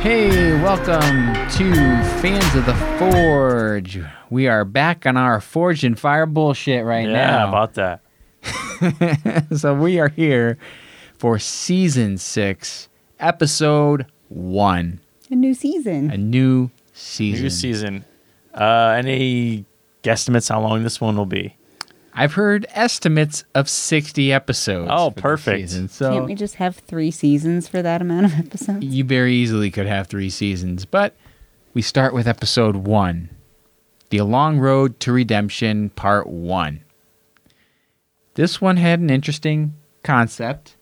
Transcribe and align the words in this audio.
Hey, 0.00 0.52
welcome 0.62 1.34
to 1.58 1.74
Fans 2.22 2.54
of 2.54 2.64
the 2.64 2.74
Forge. 2.98 4.00
We 4.30 4.48
are 4.48 4.64
back 4.64 5.04
on 5.04 5.18
our 5.18 5.42
Forged 5.42 5.84
in 5.84 5.94
Fire 5.94 6.24
bullshit 6.24 6.86
right 6.86 7.06
yeah, 7.06 7.12
now. 7.12 7.38
Yeah, 7.38 7.48
about 7.48 7.74
that. 7.74 9.48
so 9.58 9.74
we 9.74 10.00
are 10.00 10.08
here 10.08 10.56
for 11.18 11.38
season 11.38 12.16
six, 12.16 12.88
episode 13.18 14.06
one, 14.28 15.00
A 15.30 15.34
new 15.34 15.52
season. 15.52 16.10
a 16.10 16.16
new 16.16 16.70
season. 16.94 17.42
New 17.42 17.50
season. 17.50 18.04
Uh, 18.54 18.94
any 18.96 19.66
guesstimates 20.02 20.48
how 20.48 20.62
long 20.62 20.82
this 20.82 20.98
one 20.98 21.14
will 21.14 21.26
be? 21.26 21.58
I've 22.12 22.34
heard 22.34 22.66
estimates 22.70 23.44
of 23.54 23.68
sixty 23.68 24.32
episodes. 24.32 24.90
Oh, 24.92 25.10
perfect. 25.10 25.60
Season. 25.70 25.88
So 25.88 26.12
Can't 26.12 26.26
we 26.26 26.34
just 26.34 26.56
have 26.56 26.76
three 26.76 27.10
seasons 27.10 27.68
for 27.68 27.82
that 27.82 28.02
amount 28.02 28.26
of 28.26 28.38
episodes? 28.38 28.84
you 28.84 29.04
very 29.04 29.34
easily 29.34 29.70
could 29.70 29.86
have 29.86 30.08
three 30.08 30.30
seasons, 30.30 30.84
but 30.84 31.14
we 31.72 31.82
start 31.82 32.12
with 32.12 32.26
episode 32.26 32.76
one 32.76 33.30
The 34.10 34.22
Long 34.22 34.58
Road 34.58 34.98
to 35.00 35.12
Redemption, 35.12 35.90
Part 35.90 36.26
One. 36.26 36.80
This 38.34 38.60
one 38.60 38.76
had 38.76 39.00
an 39.00 39.10
interesting 39.10 39.74
concept. 40.02 40.76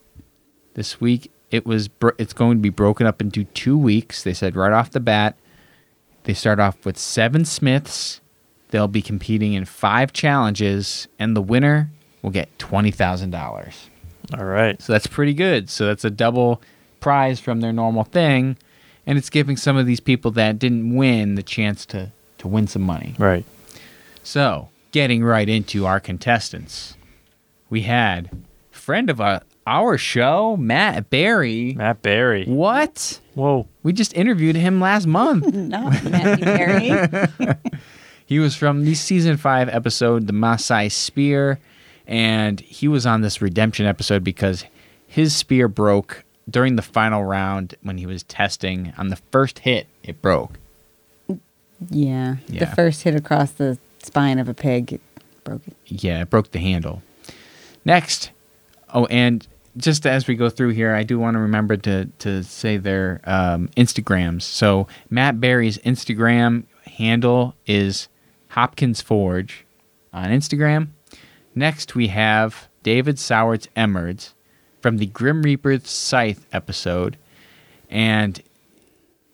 This 0.75 1.01
week, 1.01 1.31
it 1.51 1.67
was 1.67 1.89
bro- 1.89 2.13
it's 2.19 2.33
going 2.33 2.59
to 2.59 2.63
be 2.63 2.69
broken 2.71 3.07
up 3.07 3.21
into 3.21 3.45
two 3.45 3.77
weeks. 3.77 4.23
They 4.23 4.35
said 4.35 4.55
right 4.57 4.73
off 4.73 4.91
the 4.91 5.01
bat, 5.01 5.37
they 6.25 6.35
start 6.35 6.61
off 6.61 6.85
with 6.87 6.97
seven 6.99 7.45
Smiths. 7.45 8.21
They'll 8.71 8.89
be 8.89 9.03
competing 9.03 9.55
in 9.55 9.65
five 9.65 10.13
challenges, 10.13 11.09
and 11.19 11.35
the 11.35 11.43
winner 11.43 11.91
will 12.23 12.31
get 12.31 12.59
twenty 12.59 12.91
thousand 12.91 13.31
dollars. 13.31 13.89
All 14.37 14.45
right. 14.45 14.81
So 14.83 14.93
that's 14.93 15.07
pretty 15.07 15.35
good. 15.35 15.71
So 15.71 15.87
that's 15.87 16.05
a 16.05 16.11
double 16.11 16.61
prize 17.01 17.41
from 17.41 17.61
their 17.61 17.73
normal 17.73 18.05
thing. 18.05 18.57
And 19.07 19.17
it's 19.17 19.31
giving 19.31 19.57
some 19.57 19.77
of 19.77 19.87
these 19.87 20.01
people 20.01 20.31
that 20.33 20.59
didn't 20.59 20.95
win 20.95 21.35
the 21.35 21.43
chance 21.43 21.87
to, 21.87 22.13
to 22.39 22.49
win 22.49 22.67
some 22.67 22.83
money. 22.83 23.15
Right. 23.19 23.45
So, 24.23 24.69
getting 24.93 25.25
right 25.25 25.49
into 25.49 25.87
our 25.87 25.99
contestants, 25.99 26.95
we 27.71 27.83
had 27.83 28.29
friend 28.71 29.09
of 29.09 29.19
uh, 29.19 29.41
our 29.67 29.97
show, 29.97 30.59
Matt 30.59 31.09
Barry. 31.09 31.73
Matt 31.73 32.03
Barry. 32.03 32.45
What? 32.45 33.21
Whoa. 33.35 33.67
We 33.83 33.95
just 33.95 34.15
interviewed 34.15 34.57
him 34.57 34.79
last 34.79 35.07
month. 35.07 35.47
Not 35.55 36.05
Matthew 36.05 36.45
Perry. 36.45 37.57
he 38.29 38.39
was 38.39 38.55
from 38.55 38.85
the 38.85 38.95
season 38.95 39.39
five 39.39 39.71
episode, 39.71 40.27
The 40.27 40.35
Maasai 40.35 40.93
Spear. 40.93 41.59
And 42.07 42.61
he 42.61 42.87
was 42.87 43.07
on 43.07 43.23
this 43.23 43.41
redemption 43.41 43.87
episode 43.87 44.23
because 44.23 44.67
his 45.07 45.35
spear 45.35 45.67
broke 45.67 46.25
during 46.49 46.77
the 46.77 46.83
final 46.83 47.25
round 47.25 47.75
when 47.83 47.97
he 47.97 48.05
was 48.05 48.25
testing. 48.25 48.93
On 48.99 49.09
the 49.09 49.17
first 49.33 49.61
hit, 49.61 49.87
it 50.03 50.21
broke. 50.21 50.59
yeah. 51.89 52.37
Yeah. 52.49 52.61
The 52.61 52.67
first 52.67 53.03
hit 53.03 53.15
across 53.15 53.53
the 53.53 53.79
spine 54.03 54.39
of 54.39 54.47
a 54.47 54.55
pig 54.55 54.93
it 54.93 55.01
broke 55.43 55.67
it. 55.67 55.75
Yeah, 55.87 56.21
it 56.21 56.29
broke 56.29 56.51
the 56.51 56.59
handle. 56.59 57.03
Next, 57.87 58.31
oh, 58.93 59.07
and 59.07 59.49
just 59.79 60.05
as 60.07 60.27
we 60.27 60.35
go 60.35 60.51
through 60.51 60.71
here, 60.71 60.95
I 60.95 61.03
do 61.03 61.19
want 61.19 61.37
to 61.37 61.39
remember 61.41 61.79
to 61.79 62.05
to 62.19 62.43
say 62.45 62.77
their 62.77 63.23
um, 63.25 63.69
Instagrams. 63.69 64.43
So 64.43 64.87
Matt 65.09 65.41
Barry's 65.41 65.79
Instagram 65.79 66.65
handle 66.85 67.55
is 67.67 68.09
Hopkins 68.59 69.01
Forge 69.01 69.65
on 70.13 70.31
Instagram. 70.31 70.89
Next, 71.55 71.95
we 71.95 72.09
have 72.09 72.67
David 72.83 73.17
Sowards 73.17 73.69
Emmerds 73.77 74.35
from 74.81 74.97
the 74.97 75.07
Grim 75.07 75.43
Reaper's 75.43 75.89
Scythe 75.89 76.45
episode, 76.53 77.17
and 77.89 78.43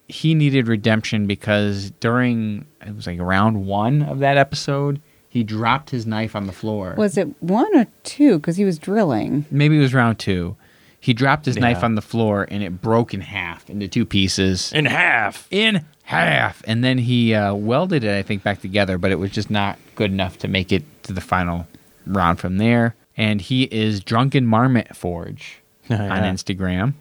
he 0.09 0.35
needed 0.35 0.69
redemption 0.69 1.27
because 1.27 1.91
during 2.01 2.67
it 2.83 2.95
was 2.95 3.07
like 3.07 3.19
round 3.19 3.65
one 3.65 4.03
of 4.03 4.19
that 4.19 4.37
episode, 4.37 5.01
he 5.27 5.43
dropped 5.43 5.89
his 5.89 6.05
knife 6.05 6.37
on 6.37 6.47
the 6.47 6.53
floor. 6.53 6.95
Was 6.99 7.17
it 7.17 7.29
one 7.43 7.75
or 7.75 7.87
two? 8.03 8.39
Because 8.39 8.59
he 8.59 8.67
was 8.67 8.79
drilling. 8.79 9.47
Maybe 9.51 9.79
it 9.79 9.81
was 9.81 9.95
round 9.95 10.19
two. 10.19 10.55
He 11.01 11.15
dropped 11.15 11.47
his 11.47 11.57
knife 11.57 11.83
on 11.83 11.95
the 11.95 12.03
floor 12.03 12.47
and 12.51 12.63
it 12.63 12.83
broke 12.83 13.15
in 13.15 13.23
half 13.23 13.71
into 13.71 13.89
two 13.89 14.05
pieces. 14.05 14.71
In 14.75 14.85
half. 14.85 15.49
in 15.51 15.85
half. 16.05 16.63
And 16.67 16.85
then 16.85 16.99
he 16.99 17.35
uh, 17.35 17.55
welded 17.55 18.05
it, 18.05 18.17
I 18.17 18.23
think, 18.23 18.43
back 18.43 18.61
together, 18.61 18.99
but 18.99 19.11
it 19.11 19.19
was 19.19 19.31
just 19.31 19.51
not 19.51 19.79
good 19.95 20.11
enough 20.11 20.39
to 20.39 20.49
make 20.49 20.73
it 20.73 20.85
to 21.05 21.13
the 21.13 21.21
final 21.21 21.67
round 22.07 22.39
from 22.39 22.59
there. 22.59 22.95
And 23.17 23.41
he 23.41 23.65
is 23.65 24.01
Drunken 24.01 24.47
Marmot 24.47 24.97
Forge 24.97 25.61
Oh, 25.91 25.95
on. 25.95 26.23
Instagram. 26.23 26.95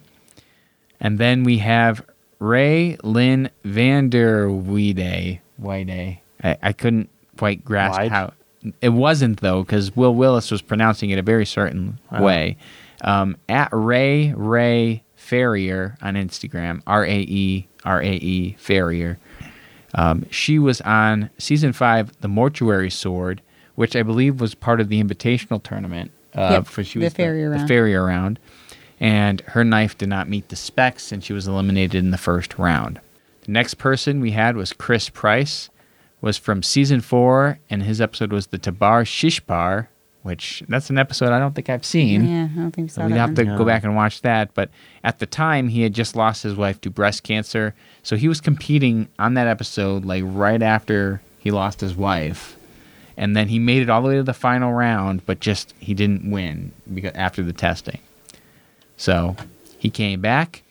And 1.00 1.18
then 1.18 1.42
we 1.44 1.58
have 1.58 2.04
Rae 2.38 2.96
Lynn 3.02 3.50
Vander 3.64 4.48
Weide. 4.48 5.40
Weide. 5.60 6.18
I, 6.42 6.56
I 6.62 6.72
couldn't 6.72 7.10
quite 7.36 7.64
grasp 7.64 7.98
Wide? 7.98 8.10
how. 8.10 8.32
It 8.80 8.90
wasn't, 8.90 9.40
though, 9.40 9.62
because 9.62 9.94
Will 9.94 10.14
Willis 10.14 10.50
was 10.50 10.62
pronouncing 10.62 11.10
it 11.10 11.18
a 11.18 11.22
very 11.22 11.44
certain 11.44 11.98
Wow. 12.10 12.22
way. 12.22 12.56
Um, 13.02 13.36
at 13.48 13.68
Rae 13.72 14.32
Rae 14.34 15.02
Farrier 15.16 15.96
on 16.00 16.14
Instagram, 16.14 16.80
R 16.86 17.04
A 17.04 17.18
E 17.18 17.68
R 17.84 18.00
A 18.02 18.12
E 18.14 18.56
Farrier. 18.58 19.18
Um, 19.94 20.26
she 20.30 20.58
was 20.58 20.80
on 20.80 21.30
season 21.38 21.72
five, 21.72 22.12
The 22.20 22.28
Mortuary 22.28 22.90
Sword, 22.90 23.40
which 23.76 23.94
I 23.94 24.02
believe 24.02 24.40
was 24.40 24.54
part 24.54 24.80
of 24.80 24.88
the 24.88 25.02
invitational 25.02 25.62
tournament. 25.62 26.10
Uh, 26.34 26.48
Yep, 26.52 26.66
for 26.66 26.82
she 26.82 26.98
the 26.98 27.04
was 27.06 27.14
Farrier 27.14 27.50
the 27.50 27.56
round. 27.56 27.68
Farrier 27.68 28.04
round. 28.04 28.38
And 29.00 29.40
her 29.42 29.64
knife 29.64 29.96
did 29.98 30.08
not 30.08 30.28
meet 30.28 30.48
the 30.48 30.56
specs, 30.56 31.12
and 31.12 31.22
she 31.22 31.32
was 31.32 31.46
eliminated 31.46 31.96
in 31.96 32.10
the 32.10 32.18
first 32.18 32.58
round. 32.58 33.00
The 33.42 33.52
next 33.52 33.74
person 33.74 34.20
we 34.20 34.30
had 34.32 34.56
was 34.56 34.72
Chris 34.72 35.08
Price, 35.10 35.68
was 36.20 36.38
from 36.38 36.62
season 36.62 37.00
four, 37.00 37.58
and 37.68 37.82
his 37.82 38.00
episode 38.00 38.32
was 38.32 38.46
the 38.48 38.58
Tabar 38.58 39.04
Shishbar, 39.04 39.88
which 40.24 40.64
that's 40.68 40.90
an 40.90 40.98
episode 40.98 41.30
I 41.32 41.38
don't 41.38 41.54
think 41.54 41.70
I've 41.70 41.84
seen. 41.84 42.26
Yeah, 42.28 42.48
I 42.52 42.58
don't 42.58 42.72
think 42.72 42.90
So 42.90 43.06
we'd 43.06 43.12
have 43.14 43.28
one. 43.30 43.36
to 43.36 43.44
Yeah. 43.44 43.56
go 43.56 43.64
back 43.64 43.84
and 43.84 43.94
watch 43.94 44.22
that. 44.22 44.52
But 44.54 44.70
at 45.04 45.20
the 45.20 45.26
time, 45.26 45.68
he 45.68 45.82
had 45.82 45.94
just 45.94 46.16
lost 46.16 46.42
his 46.42 46.56
wife 46.56 46.80
to 46.80 46.90
breast 46.90 47.22
cancer. 47.22 47.74
So 48.02 48.16
he 48.16 48.26
was 48.26 48.40
competing 48.40 49.08
on 49.18 49.34
that 49.34 49.46
episode, 49.46 50.04
like 50.04 50.24
right 50.26 50.60
after 50.62 51.20
he 51.38 51.50
lost 51.52 51.80
his 51.80 51.94
wife. 51.94 52.56
And 53.16 53.36
then 53.36 53.46
he 53.48 53.60
made 53.60 53.80
it 53.82 53.88
all 53.90 54.02
the 54.02 54.08
way 54.08 54.16
to 54.16 54.22
the 54.24 54.34
final 54.34 54.72
round, 54.72 55.24
but 55.24 55.38
just 55.38 55.72
he 55.78 55.94
didn't 55.94 56.28
win 56.28 56.72
because 56.92 57.12
after 57.14 57.42
the 57.44 57.52
testing. 57.52 58.00
So 58.96 59.36
he 59.78 59.90
came 59.90 60.20
back. 60.20 60.62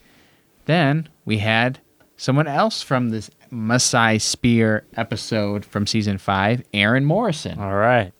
Then 0.65 1.07
we 1.25 1.37
had 1.37 1.79
someone 2.17 2.47
else 2.47 2.81
from 2.81 3.09
this 3.09 3.29
Maasai 3.51 4.19
Spear 4.19 4.83
episode 4.97 5.63
from 5.63 5.85
season 5.85 6.17
five, 6.17 6.63
Aaron 6.73 7.05
Morrison. 7.05 7.59
All 7.59 7.75
right. 7.75 8.11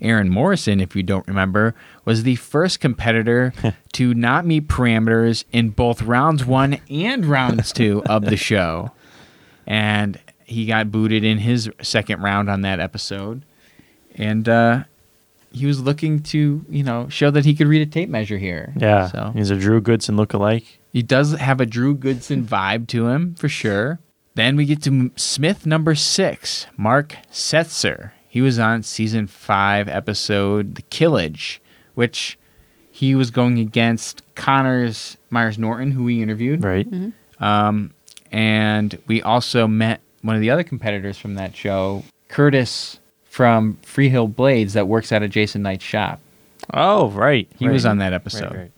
Aaron 0.00 0.28
Morrison, 0.28 0.80
if 0.80 0.94
you 0.94 1.02
don't 1.02 1.26
remember, 1.26 1.74
was 2.04 2.22
the 2.22 2.36
first 2.36 2.80
competitor 2.80 3.52
to 3.94 4.14
not 4.14 4.46
meet 4.46 4.68
parameters 4.68 5.44
in 5.52 5.70
both 5.70 6.02
rounds 6.02 6.44
one 6.44 6.78
and 6.88 7.26
rounds 7.26 7.72
two 7.72 8.02
of 8.06 8.24
the 8.24 8.36
show. 8.36 8.92
And 9.66 10.18
he 10.44 10.66
got 10.66 10.90
booted 10.90 11.24
in 11.24 11.38
his 11.38 11.68
second 11.82 12.22
round 12.22 12.48
on 12.48 12.62
that 12.62 12.80
episode. 12.80 13.42
And 14.14 14.48
uh, 14.48 14.84
he 15.52 15.66
was 15.66 15.80
looking 15.80 16.20
to, 16.24 16.64
you 16.68 16.82
know, 16.82 17.08
show 17.08 17.30
that 17.30 17.44
he 17.44 17.54
could 17.54 17.66
read 17.68 17.82
a 17.86 17.90
tape 17.90 18.08
measure 18.08 18.38
here. 18.38 18.72
Yeah. 18.76 19.08
So 19.08 19.32
He's 19.34 19.50
a 19.50 19.56
Drew 19.56 19.80
Goodson 19.80 20.16
lookalike. 20.16 20.64
he 20.92 21.02
does 21.02 21.32
have 21.32 21.60
a 21.60 21.66
Drew 21.66 21.94
Goodson 21.94 22.44
vibe 22.44 22.86
to 22.88 23.08
him 23.08 23.34
for 23.34 23.48
sure. 23.48 23.98
Then 24.34 24.54
we 24.56 24.64
get 24.66 24.82
to 24.84 25.10
Smith 25.16 25.66
number 25.66 25.94
six, 25.96 26.66
Mark 26.76 27.16
Setzer. 27.32 28.12
He 28.38 28.42
was 28.42 28.60
on 28.60 28.84
season 28.84 29.26
five 29.26 29.88
episode 29.88 30.76
The 30.76 30.82
Kilij, 30.82 31.58
which 31.96 32.38
he 32.88 33.16
was 33.16 33.32
going 33.32 33.58
against 33.58 34.22
Connors 34.36 35.16
Myers 35.28 35.58
Norton, 35.58 35.90
who 35.90 36.04
we 36.04 36.22
interviewed. 36.22 36.62
Right. 36.62 36.86
Um, 37.40 37.92
and 38.30 38.96
we 39.08 39.22
also 39.22 39.66
met 39.66 40.00
one 40.22 40.36
of 40.36 40.40
the 40.40 40.50
other 40.50 40.62
competitors 40.62 41.18
from 41.18 41.34
that 41.34 41.56
show, 41.56 42.04
Curtis 42.28 43.00
from 43.24 43.76
Freehill 43.82 44.28
Blades, 44.28 44.74
that 44.74 44.86
works 44.86 45.10
out 45.10 45.24
of 45.24 45.30
Jason 45.30 45.62
Knight's 45.62 45.82
shop. 45.82 46.20
Oh, 46.72 47.10
right. 47.10 47.48
He 47.58 47.66
right. 47.66 47.72
was 47.72 47.84
on 47.84 47.98
that 47.98 48.10
Right, 48.10 48.14
episode. 48.14 48.54
right. 48.54 48.70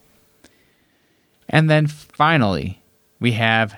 And 1.50 1.68
then 1.68 1.86
finally, 1.86 2.80
we 3.20 3.32
have 3.32 3.76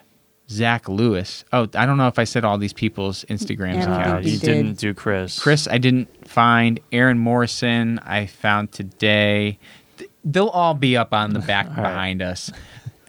Zach 0.53 0.89
Lewis. 0.89 1.45
Oh, 1.53 1.67
I 1.75 1.87
don't 1.87 1.97
know 1.97 2.09
if 2.09 2.19
I 2.19 2.25
said 2.25 2.45
all 2.45 2.59
these 2.59 2.73
people's 2.73 3.25
Instagrams. 3.29 3.75
Yeah, 3.75 3.83
I 3.83 3.85
don't 3.85 3.91
Uh, 3.93 3.95
think 3.97 4.07
accounts. 4.07 4.25
we 4.27 4.31
you 4.33 4.39
did. 4.39 4.47
didn't 4.47 4.79
do 4.79 4.95
Chris. 4.95 5.39
Chris, 5.39 5.67
I 5.69 5.79
didn't 5.79 6.29
find. 6.29 6.79
Aaron 6.93 7.19
Morrison, 7.19 7.99
I 8.05 8.27
found 8.27 8.73
today. 8.73 9.59
Th- 9.99 10.11
They'll 10.25 10.49
all 10.49 10.75
be 10.75 10.97
up 10.97 11.13
on 11.13 11.33
the 11.33 11.39
back 11.53 11.67
right. 11.69 11.77
behind 11.77 12.23
us. 12.23 12.51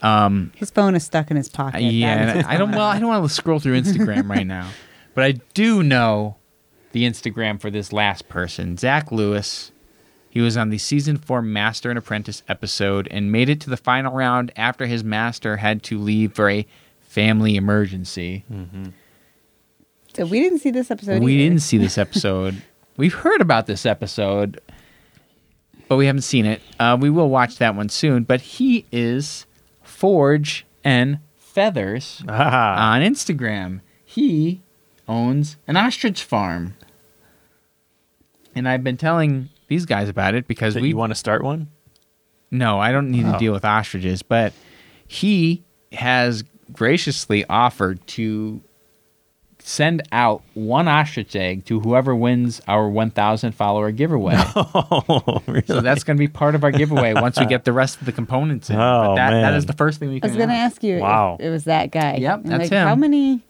Um, 0.01 0.51
His 0.55 0.69
phone 0.71 0.95
is 0.95 1.03
stuck 1.03 1.31
in 1.31 1.37
his 1.37 1.47
pocket. 1.49 1.81
Yeah, 1.81 2.39
is 2.39 2.45
I 2.47 2.57
don't. 2.57 2.71
Well. 2.71 2.81
I 2.81 2.99
don't 2.99 3.09
want 3.09 3.23
to 3.27 3.33
scroll 3.33 3.59
through 3.59 3.79
Instagram 3.79 4.29
right 4.29 4.45
now, 4.47 4.69
but 5.15 5.23
I 5.23 5.31
do 5.53 5.81
know 5.83 6.35
the 6.91 7.03
Instagram 7.05 7.59
for 7.61 7.69
this 7.71 7.93
last 7.93 8.27
person, 8.29 8.77
Zach 8.77 9.11
Lewis. 9.11 9.71
He 10.29 10.41
was 10.41 10.57
on 10.57 10.71
the 10.71 10.79
season 10.79 11.17
four 11.17 11.43
Master 11.43 11.89
and 11.91 11.97
Apprentice 11.99 12.41
episode 12.49 13.07
and 13.11 13.31
made 13.31 13.49
it 13.49 13.61
to 13.61 13.69
the 13.69 13.77
final 13.77 14.11
round 14.13 14.51
after 14.55 14.87
his 14.87 15.03
master 15.03 15.57
had 15.57 15.83
to 15.83 15.99
leave 15.99 16.33
for 16.33 16.49
a 16.49 16.65
family 17.13 17.55
emergency. 17.55 18.43
So 20.15 20.25
we 20.25 20.39
didn't 20.39 20.59
see 20.59 20.71
this 20.71 20.89
episode. 20.91 21.21
we 21.21 21.33
either. 21.35 21.49
didn't 21.49 21.61
see 21.61 21.77
this 21.77 21.97
episode. 22.05 22.61
We've 22.97 23.13
heard 23.13 23.41
about 23.41 23.65
this 23.67 23.85
episode, 23.85 24.59
but 25.87 25.97
we 25.97 26.05
haven't 26.07 26.21
seen 26.23 26.45
it. 26.45 26.61
Uh, 26.79 26.97
we 26.99 27.09
will 27.09 27.29
watch 27.29 27.57
that 27.57 27.75
one 27.75 27.89
soon. 27.89 28.23
But 28.23 28.41
he 28.41 28.85
is 28.91 29.45
Forge 29.81 30.65
and 30.83 31.19
Feathers 31.37 32.23
Ah, 32.27 32.93
on 32.93 33.01
Instagram. 33.01 33.81
He 34.03 34.61
owns 35.07 35.57
an 35.67 35.77
ostrich 35.77 36.23
farm. 36.23 36.75
And 38.55 38.67
I've 38.69 38.83
been 38.83 38.97
telling 38.97 39.49
these 39.67 39.85
guys 39.85 40.09
about 40.09 40.35
it 40.35 40.47
because 40.47 40.73
that 40.75 40.81
we 40.83 40.93
want 40.93 41.11
to 41.11 41.15
start 41.15 41.43
one? 41.43 41.69
no, 42.51 42.79
I 42.79 42.91
don't 42.91 43.09
need 43.09 43.23
to 43.23 43.35
Oh. 43.35 43.39
deal 43.39 43.51
with 43.53 43.65
ostriches, 43.65 44.21
but 44.21 44.53
he 45.07 45.63
has 45.91 46.43
graciously 46.73 47.45
offered 47.45 48.05
to 48.07 48.61
send 49.59 50.01
out 50.11 50.43
one 50.55 50.89
ostrich 50.89 51.35
egg 51.37 51.63
to 51.65 51.79
whoever 51.79 52.13
wins 52.13 52.59
our 52.67 52.89
1,000 52.89 53.53
follower 53.53 53.91
giveaway. 53.91 54.35
Oh, 54.55 55.41
really? 55.47 55.63
So 55.65 55.79
that's 55.79 56.03
going 56.03 56.17
to 56.17 56.19
be 56.19 56.27
part 56.27 56.55
of 56.55 56.63
our 56.65 56.71
giveaway 56.71 57.13
once 57.13 57.39
we 57.39 57.45
get 57.45 57.63
the 57.63 57.71
rest 57.71 57.99
of 58.01 58.05
the 58.05 58.11
components 58.11 58.69
in. 58.69 58.75
Oh, 58.75 59.15
that, 59.15 59.29
that 59.29 59.41
man. 59.41 59.53
is 59.53 59.65
the 59.65 59.73
first 59.73 59.99
thing 59.99 60.09
we 60.09 60.19
I 60.21 60.27
was 60.27 60.35
gonna 60.35 60.53
ask 60.53 60.83
you 60.83 60.99
Wow. 60.99 61.37
if 61.39 61.45
it 61.45 61.49
was 61.49 61.63
that 61.65 61.91
guy. 61.91 62.15
Yep, 62.17 62.33
I'm 62.39 62.43
that's 62.43 62.61
like, 62.63 62.71
him. 62.71 62.87
How 62.87 62.95
many 62.95 63.41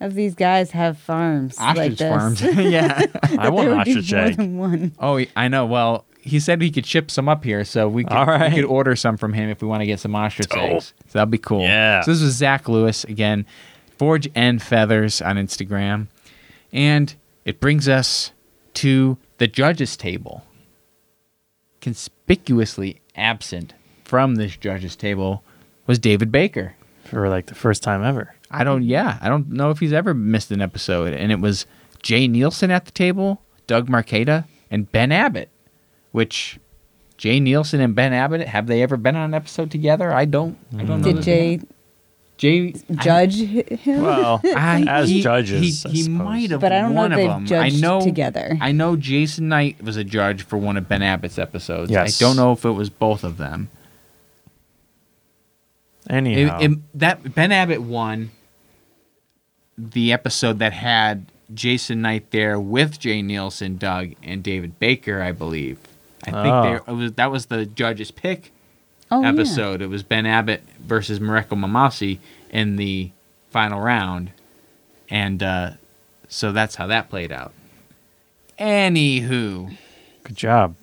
of 0.00 0.14
these 0.14 0.34
guys 0.34 0.70
have 0.72 0.98
farms 0.98 1.58
like 1.58 1.78
Ostrich 1.78 1.98
this? 1.98 2.08
farms. 2.08 2.40
yeah. 2.58 3.02
I 3.38 3.48
want 3.48 3.64
There 3.66 3.72
an 3.72 3.78
would 3.78 3.84
be 3.84 3.90
ostrich 3.96 4.12
more 4.12 4.20
egg. 4.24 4.36
than 4.36 4.58
one. 4.58 4.92
Oh, 4.98 5.24
I 5.34 5.48
know. 5.48 5.66
Well, 5.66 6.04
he 6.28 6.38
said 6.40 6.62
he 6.62 6.70
could 6.70 6.86
ship 6.86 7.10
some 7.10 7.28
up 7.28 7.42
here, 7.44 7.64
so 7.64 7.88
we 7.88 8.04
could, 8.04 8.12
All 8.12 8.26
right. 8.26 8.50
we 8.52 8.56
could 8.60 8.64
order 8.66 8.94
some 8.94 9.16
from 9.16 9.32
him 9.32 9.48
if 9.50 9.60
we 9.62 9.68
want 9.68 9.80
to 9.80 9.86
get 9.86 9.98
some 10.00 10.14
ostrich 10.14 10.48
Dope. 10.48 10.58
eggs. 10.58 10.92
So 11.08 11.18
that'd 11.18 11.30
be 11.30 11.38
cool. 11.38 11.62
Yeah. 11.62 12.02
So 12.02 12.12
this 12.12 12.22
was 12.22 12.34
Zach 12.34 12.68
Lewis 12.68 13.04
again, 13.04 13.44
Forge 13.98 14.28
and 14.34 14.62
Feathers 14.62 15.20
on 15.20 15.36
Instagram, 15.36 16.06
and 16.72 17.14
it 17.44 17.58
brings 17.60 17.88
us 17.88 18.32
to 18.74 19.18
the 19.38 19.48
judges' 19.48 19.96
table. 19.96 20.44
Conspicuously 21.80 23.00
absent 23.14 23.74
from 24.04 24.34
this 24.34 24.56
judges' 24.56 24.96
table 24.96 25.42
was 25.86 25.98
David 25.98 26.32
Baker. 26.32 26.74
For 27.04 27.28
like 27.28 27.46
the 27.46 27.54
first 27.54 27.82
time 27.82 28.02
ever. 28.04 28.34
I 28.50 28.64
don't. 28.64 28.82
Yeah, 28.82 29.16
I 29.22 29.28
don't 29.28 29.48
know 29.50 29.70
if 29.70 29.78
he's 29.78 29.92
ever 29.94 30.12
missed 30.12 30.50
an 30.50 30.60
episode. 30.60 31.14
And 31.14 31.32
it 31.32 31.40
was 31.40 31.64
Jay 32.02 32.28
Neilson 32.28 32.68
at 32.68 32.84
the 32.84 32.90
table, 32.90 33.40
Doug 33.66 33.88
Marcaida, 33.88 34.44
and 34.70 34.90
Ben 34.92 35.10
Abbott. 35.12 35.48
Which 36.18 36.58
Jay 37.16 37.38
Neilson 37.38 37.78
and 37.78 37.94
Ben 37.94 38.12
Abbott 38.12 38.48
have 38.48 38.66
they 38.66 38.82
ever 38.82 38.96
been 38.96 39.14
on 39.14 39.26
an 39.26 39.34
episode 39.34 39.70
together? 39.70 40.12
I 40.12 40.24
don't. 40.24 40.58
I 40.76 40.82
don't 40.82 41.00
know. 41.00 41.12
Did 41.12 41.22
Jay 41.22 41.60
Jay 42.38 42.74
judge 42.96 43.36
hi- 43.38 43.76
him? 43.76 44.02
Well, 44.02 44.40
I, 44.44 44.84
as 44.88 45.08
he, 45.08 45.22
judges, 45.22 45.84
he, 45.84 46.02
he 46.02 46.08
might 46.08 46.50
have. 46.50 46.60
But 46.60 46.72
I 46.72 46.80
don't 46.80 46.94
know 46.94 47.04
if 47.04 47.10
they've 47.12 47.28
them. 47.28 47.46
judged 47.46 47.76
I 47.76 47.78
know 47.78 48.00
together. 48.00 48.58
I 48.60 48.72
know 48.72 48.96
Jason 48.96 49.46
Knight 49.48 49.80
was 49.80 49.96
a 49.96 50.02
judge 50.02 50.42
for 50.42 50.56
one 50.56 50.76
of 50.76 50.88
Ben 50.88 51.02
Abbott's 51.02 51.38
episodes. 51.38 51.88
Yes. 51.92 52.20
I 52.20 52.24
don't 52.24 52.34
know 52.34 52.50
if 52.50 52.64
it 52.64 52.72
was 52.72 52.90
both 52.90 53.22
of 53.22 53.36
them. 53.36 53.68
It- 56.10 56.12
Anyhow, 56.14 56.58
it- 56.60 56.78
that 56.98 57.32
Ben 57.32 57.52
Abbott 57.52 57.82
won 57.82 58.32
the 59.76 60.12
episode 60.12 60.58
that 60.58 60.72
had 60.72 61.26
Jason 61.54 62.02
Knight 62.02 62.32
there 62.32 62.58
with 62.58 62.98
Jay 62.98 63.22
Neilson, 63.22 63.78
Doug, 63.78 64.14
and 64.24 64.42
David 64.42 64.80
Baker, 64.80 65.22
I 65.22 65.30
believe. 65.30 65.78
I 66.24 66.30
think 66.30 66.36
Oh. 66.46 66.62
they, 66.62 66.92
it 66.92 66.96
was 66.96 67.12
that 67.12 67.30
was 67.30 67.46
the 67.46 67.66
judge's 67.66 68.10
pick 68.10 68.52
oh, 69.10 69.22
yeah. 69.22 69.28
episode. 69.28 69.82
It 69.82 69.88
was 69.88 70.02
Ben 70.02 70.26
Abbott 70.26 70.62
versus 70.80 71.20
Mareko 71.20 71.50
Mamasi 71.58 72.18
in 72.50 72.76
the 72.76 73.10
final 73.50 73.80
round, 73.80 74.32
and 75.10 75.42
uh, 75.42 75.70
so 76.28 76.52
that's 76.52 76.74
how 76.74 76.86
that 76.88 77.08
played 77.10 77.30
out. 77.32 77.52
Anywho, 78.58 79.76
good 80.24 80.36
job. 80.36 80.74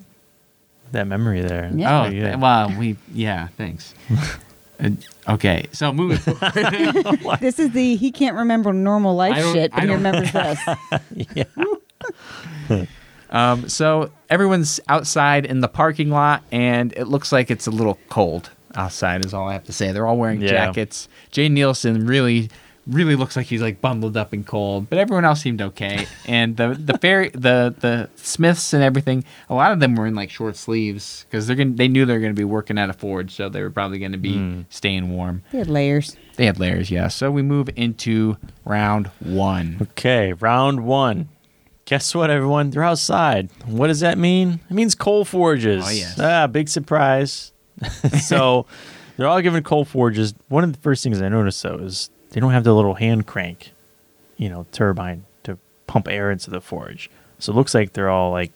That 0.92 1.08
memory 1.08 1.42
there. 1.42 1.70
Yeah. 1.74 2.00
oh 2.00 2.04
Pretty 2.06 2.20
good. 2.20 2.26
th- 2.28 2.38
well, 2.40 2.74
we 2.78 2.96
yeah, 3.14 3.48
thanks. 3.58 3.94
Uh, 4.78 4.90
okay, 5.30 5.68
so 5.72 5.94
moving 5.94 6.18
forward. 6.18 6.42
This 7.40 7.60
is 7.60 7.72
the 7.72 7.96
he 7.96 8.12
can't 8.12 8.36
remember 8.36 8.74
normal 8.74 9.16
life 9.16 9.42
shit, 9.54 9.72
but 9.72 9.84
he 9.84 9.90
remembers 9.90 10.34
this. 12.68 12.88
Um, 13.30 13.68
so 13.70 14.12
everyone's 14.30 14.80
outside 14.88 15.46
in 15.46 15.60
the 15.62 15.68
parking 15.68 16.10
lot, 16.10 16.44
and 16.52 16.94
it 16.94 17.06
looks 17.08 17.32
like 17.32 17.50
it's 17.52 17.68
a 17.68 17.72
little 17.72 17.98
cold 18.10 18.50
outside. 18.76 19.26
Is 19.26 19.34
all 19.34 19.48
I 19.50 19.54
have 19.54 19.64
to 19.66 19.74
say. 19.74 19.92
They're 19.92 20.08
all 20.08 20.18
wearing 20.18 20.42
Yeah. 20.42 20.50
jackets. 20.50 21.08
Jay 21.32 21.48
Neilson 21.50 22.08
really, 22.08 22.50
really 22.88 23.16
looks 23.16 23.36
like 23.36 23.48
he's 23.48 23.62
like 23.62 23.82
bundled 23.82 24.16
up 24.16 24.32
and 24.32 24.46
cold, 24.46 24.90
but 24.90 25.00
everyone 25.00 25.26
else 25.26 25.42
seemed 25.42 25.62
okay. 25.62 26.06
And 26.28 26.56
the 26.58 26.78
the 26.80 26.98
fairy, 27.00 27.30
the 27.30 27.74
the 27.80 28.10
Smiths 28.16 28.74
and 28.74 28.84
everything, 28.84 29.24
a 29.50 29.56
lot 29.56 29.72
of 29.72 29.80
them 29.80 29.96
were 29.96 30.06
in 30.06 30.14
like 30.16 30.30
short 30.30 30.56
sleeves 30.56 31.26
because 31.30 31.48
they're 31.48 31.56
gonna 31.56 31.72
they 31.74 31.88
knew 31.88 32.06
they 32.06 32.14
were 32.14 32.20
gonna 32.20 32.34
be 32.34 32.44
working 32.44 32.78
at 32.78 32.90
a 32.90 32.94
forge, 32.94 33.32
so 33.34 33.50
they 33.50 33.62
were 33.64 33.72
probably 33.72 33.98
gonna 34.00 34.18
be 34.18 34.66
staying 34.70 35.10
warm. 35.10 35.42
They 35.52 35.58
had 35.60 35.68
layers. 35.70 36.16
They 36.36 36.46
had 36.46 36.60
layers, 36.60 36.92
yeah. 36.92 37.08
So 37.08 37.32
we 37.32 37.42
move 37.42 37.70
into 37.78 38.38
round 38.66 39.08
one. 39.20 39.78
Okay, 39.82 40.34
round 40.34 40.86
one. 40.86 41.30
Guess 41.86 42.16
what, 42.16 42.32
everyone? 42.32 42.72
They're 42.72 42.84
outside. 42.84 43.50
What 43.66 43.88
does 43.88 44.00
that 44.00 44.18
mean? 44.18 44.60
It 44.70 44.74
means 44.74 44.96
coal 44.96 45.24
forges. 45.24 45.86
Oh, 45.86 45.92
yes. 45.92 46.20
Ah, 46.20 46.48
big 46.48 46.68
surprise. 46.68 47.52
so 48.22 48.66
they're 49.18 49.28
all 49.28 49.42
given 49.42 49.64
coal 49.64 49.86
forges. 49.86 50.34
One 50.50 50.64
of 50.64 50.74
the 50.74 50.80
first 50.80 51.04
things 51.04 51.22
I 51.22 51.30
noticed, 51.30 51.62
though, 51.62 51.78
is 51.78 52.10
they 52.32 52.42
don't 52.42 52.52
have 52.52 52.64
the 52.64 52.74
little 52.74 52.96
hand 52.96 53.28
crank, 53.28 53.72
you 54.36 54.50
know, 54.50 54.66
turbine 54.72 55.26
to 55.44 55.60
pump 55.86 56.08
air 56.08 56.32
into 56.32 56.50
the 56.50 56.60
forge. 56.60 57.10
So 57.38 57.54
it 57.54 57.56
looks 57.56 57.76
like 57.76 57.94
they're 57.94 58.10
all 58.10 58.32
like 58.32 58.52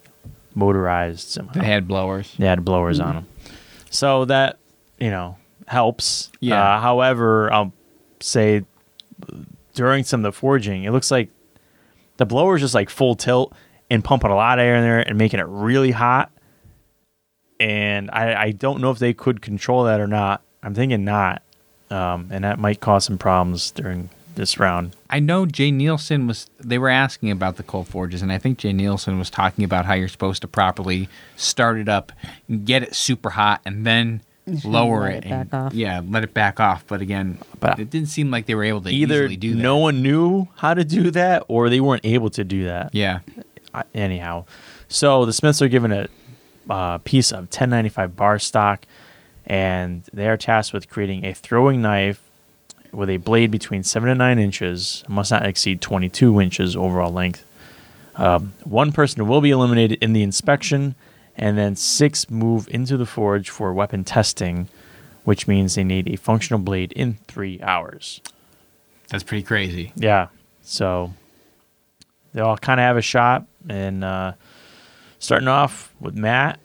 motorized 0.56 1.28
somehow. 1.28 1.60
They 1.60 1.66
had 1.66 1.86
blowers. 1.86 2.34
They 2.36 2.46
had 2.46 2.64
blowers 2.64 2.98
on 2.98 3.14
them. 3.14 3.28
So 3.90 4.24
that, 4.24 4.58
you 4.98 5.10
know, 5.10 5.36
helps. 5.68 6.30
Yeah. 6.40 6.76
Uh, 6.76 6.80
however, 6.80 7.52
I'll 7.52 7.72
say 8.18 8.64
during 9.74 10.02
some 10.02 10.24
of 10.24 10.24
the 10.24 10.36
forging, 10.36 10.82
it 10.82 10.90
looks 10.90 11.12
like 11.12 11.30
the 12.20 12.26
blower's 12.26 12.60
just 12.60 12.74
like 12.74 12.90
full 12.90 13.14
tilt 13.14 13.54
and 13.88 14.04
pumping 14.04 14.30
a 14.30 14.36
lot 14.36 14.58
of 14.58 14.62
air 14.62 14.76
in 14.76 14.82
there 14.82 15.00
and 15.00 15.16
making 15.16 15.40
it 15.40 15.46
really 15.48 15.90
hot. 15.90 16.30
And 17.58 18.10
I, 18.12 18.42
I 18.42 18.50
don't 18.50 18.82
know 18.82 18.90
if 18.90 18.98
they 18.98 19.14
could 19.14 19.40
control 19.40 19.84
that 19.84 20.00
or 20.00 20.06
not. 20.06 20.42
I'm 20.62 20.74
thinking 20.74 21.02
not. 21.02 21.42
Um, 21.88 22.28
and 22.30 22.44
that 22.44 22.58
might 22.58 22.80
cause 22.80 23.06
some 23.06 23.16
problems 23.16 23.70
during 23.70 24.10
this 24.34 24.60
round. 24.60 24.94
I 25.08 25.18
know 25.18 25.46
Jay 25.46 25.70
Neilson 25.70 26.28
was. 26.28 26.48
They 26.58 26.76
were 26.76 26.90
asking 26.90 27.30
about 27.30 27.56
the 27.56 27.62
coal 27.62 27.84
forges, 27.84 28.20
and 28.20 28.30
I 28.30 28.36
think 28.36 28.58
Jay 28.58 28.72
Neilson 28.72 29.18
was 29.18 29.30
talking 29.30 29.64
about 29.64 29.86
how 29.86 29.94
you're 29.94 30.06
supposed 30.06 30.42
to 30.42 30.48
properly 30.48 31.08
start 31.36 31.78
it 31.78 31.88
up, 31.88 32.12
and 32.48 32.66
get 32.66 32.82
it 32.82 32.94
super 32.94 33.30
hot, 33.30 33.62
and 33.64 33.86
then 33.86 34.20
lower 34.64 35.08
it, 35.08 35.24
it 35.24 35.30
and 35.30 35.50
back 35.50 35.60
off. 35.66 35.74
yeah, 35.74 36.00
let 36.08 36.24
it 36.24 36.34
back 36.34 36.60
off. 36.60 36.84
But 36.86 37.00
again, 37.00 37.38
But- 37.60 37.78
it 37.78 37.90
didn't 37.90 38.08
seem 38.08 38.30
like 38.30 38.46
they 38.46 38.54
were 38.54 38.64
able 38.64 38.80
to 38.82 38.90
Either 38.90 39.22
easily 39.24 39.36
do 39.36 39.54
that. 39.54 39.60
no 39.62 39.76
one 39.78 40.02
knew 40.02 40.48
how 40.56 40.74
to 40.74 40.84
do 40.84 41.10
that 41.12 41.44
or 41.48 41.68
they 41.70 41.80
weren't 41.80 42.04
able 42.04 42.30
to 42.30 42.44
do 42.44 42.64
that. 42.64 42.94
yeah, 42.94 43.20
Uh, 43.72 43.82
anyhow, 43.94 44.44
so 44.88 45.24
the 45.24 45.32
Smiths 45.32 45.62
are 45.62 45.68
given 45.68 45.92
a 45.92 46.08
uh, 46.68 46.98
piece 46.98 47.30
of 47.32 47.48
1095 47.50 48.16
bar 48.16 48.38
stock, 48.38 48.84
and 49.46 50.02
they 50.12 50.28
are 50.28 50.36
tasked 50.36 50.72
with 50.72 50.88
creating 50.88 51.24
a 51.24 51.32
throwing 51.34 51.80
knife 51.82 52.20
with 52.92 53.08
a 53.10 53.16
blade 53.18 53.50
between 53.50 53.82
seven 53.84 54.08
and 54.08 54.18
nine 54.18 54.38
inches, 54.38 55.04
must 55.08 55.30
not 55.30 55.46
exceed 55.46 55.80
22 55.80 56.40
inches 56.40 56.74
overall 56.76 57.12
length. 57.12 57.44
Um, 58.16 58.52
one 58.64 58.90
person 58.92 59.26
will 59.28 59.40
be 59.40 59.50
eliminated 59.50 60.02
in 60.02 60.12
the 60.12 60.22
inspection, 60.22 60.94
and 61.40 61.56
then 61.56 61.74
six 61.74 62.30
move 62.30 62.68
into 62.70 62.98
the 62.98 63.06
forge 63.06 63.48
for 63.48 63.72
weapon 63.72 64.04
testing, 64.04 64.68
which 65.24 65.48
means 65.48 65.74
they 65.74 65.82
need 65.82 66.06
a 66.08 66.16
functional 66.16 66.60
blade 66.60 66.92
in 66.92 67.14
three 67.26 67.58
hours. 67.62 68.20
that's 69.08 69.24
pretty 69.24 69.42
crazy. 69.42 69.90
Yeah. 69.96 70.28
So 70.60 71.14
they 72.34 72.42
all 72.42 72.58
kind 72.58 72.78
of 72.78 72.84
have 72.84 72.98
a 72.98 73.02
shot. 73.02 73.46
And 73.68 74.04
uh, 74.04 74.34
starting 75.18 75.48
off 75.48 75.94
with 75.98 76.14
Matt, 76.14 76.60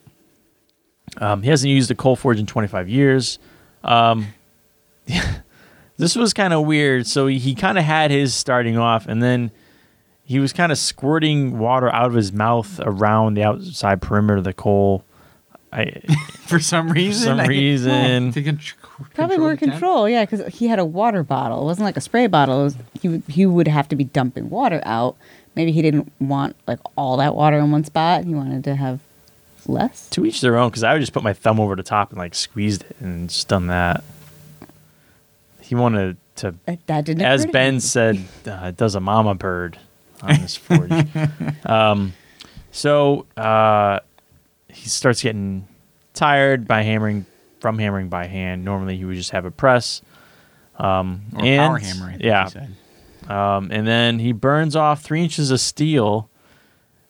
um, 1.17 1.41
he 1.41 1.49
hasn't 1.49 1.71
used 1.71 1.89
the 1.89 1.95
coal 1.95 2.17
forge 2.17 2.37
in 2.37 2.45
25 2.45 2.89
years. 2.89 3.39
Um, 3.81 4.27
this 5.97 6.17
was 6.17 6.33
kind 6.33 6.53
of 6.53 6.65
weird. 6.65 7.07
So 7.07 7.27
he, 7.27 7.39
he 7.39 7.55
kind 7.55 7.77
of 7.77 7.85
had 7.85 8.11
his 8.11 8.33
starting 8.33 8.77
off, 8.77 9.07
and 9.07 9.23
then 9.23 9.51
he 10.25 10.39
was 10.39 10.51
kind 10.53 10.71
of 10.71 10.77
squirting 10.77 11.57
water 11.59 11.89
out 11.93 12.07
of 12.07 12.13
his 12.13 12.33
mouth 12.33 12.79
around 12.83 13.35
the 13.35 13.43
outside 13.43 14.01
perimeter 14.01 14.37
of 14.37 14.43
the 14.43 14.53
coal. 14.53 15.03
I, 15.71 16.01
For 16.47 16.59
some 16.59 16.89
reason, 16.89 17.23
for 17.23 17.25
some 17.25 17.39
I- 17.41 17.45
reason. 17.47 18.31
to 18.33 18.43
con- 18.43 18.59
Probably 19.13 19.37
more 19.37 19.57
control, 19.57 20.07
yeah, 20.07 20.23
because 20.25 20.53
he 20.53 20.67
had 20.67 20.79
a 20.79 20.85
water 20.85 21.21
bottle. 21.21 21.61
It 21.61 21.65
wasn't 21.65 21.85
like 21.85 21.97
a 21.97 22.01
spray 22.01 22.27
bottle. 22.27 22.63
Was, 22.63 22.77
he 23.01 23.09
would- 23.09 23.23
he 23.27 23.45
would 23.45 23.67
have 23.67 23.87
to 23.89 23.95
be 23.95 24.03
dumping 24.05 24.49
water 24.49 24.81
out. 24.85 25.15
Maybe 25.55 25.71
he 25.71 25.81
didn't 25.81 26.11
want 26.19 26.55
like 26.67 26.79
all 26.97 27.17
that 27.17 27.35
water 27.35 27.57
in 27.57 27.71
one 27.71 27.83
spot. 27.83 28.23
He 28.25 28.33
wanted 28.35 28.63
to 28.65 28.75
have 28.75 28.99
less. 29.67 30.07
to 30.11 30.25
each 30.25 30.41
their 30.41 30.57
own 30.57 30.69
because 30.69 30.83
I 30.83 30.93
would 30.93 30.99
just 31.01 31.11
put 31.13 31.23
my 31.23 31.33
thumb 31.33 31.59
over 31.59 31.75
the 31.75 31.83
top 31.83 32.09
and 32.11 32.17
like 32.17 32.35
squeezed 32.35 32.83
it 32.83 32.95
and 32.99 33.29
just 33.29 33.47
done 33.47 33.67
that. 33.67 34.03
He 35.61 35.75
wanted 35.75 36.17
to 36.37 36.55
That, 36.65 36.85
that 36.87 37.05
didn't 37.05 37.23
as 37.25 37.45
Ben 37.45 37.79
said, 37.79 38.17
uh, 38.45 38.65
it 38.67 38.77
does 38.77 38.95
a 38.95 38.99
mama 38.99 39.33
bird 39.35 39.77
on 40.25 40.41
this 40.41 40.55
forge. 40.55 40.91
um, 41.65 42.13
so 42.71 43.25
uh, 43.37 43.99
he 44.67 44.89
starts 44.89 45.21
getting 45.21 45.67
tired 46.13 46.67
by 46.67 46.81
hammering 46.81 47.25
from 47.59 47.79
hammering 47.79 48.09
by 48.09 48.25
hand. 48.25 48.65
Normally, 48.65 48.97
he 48.97 49.05
would 49.05 49.15
just 49.15 49.31
have 49.31 49.45
a 49.45 49.51
press. 49.51 50.01
Um, 50.77 51.23
Or 51.35 51.45
and, 51.45 51.59
power 51.59 51.77
hammer, 51.77 52.17
yeah. 52.19 52.49
Um, 53.27 53.69
and 53.71 53.87
then 53.87 54.19
he 54.19 54.33
burns 54.33 54.75
off 54.75 55.01
three 55.01 55.23
inches 55.23 55.51
of 55.51 55.59
steel 55.59 56.29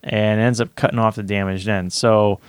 and 0.03 0.39
ends 0.39 0.61
up 0.61 0.75
cutting 0.75 0.99
off 0.99 1.15
the 1.15 1.23
damaged 1.23 1.67
end. 1.67 1.91
So 1.91 2.39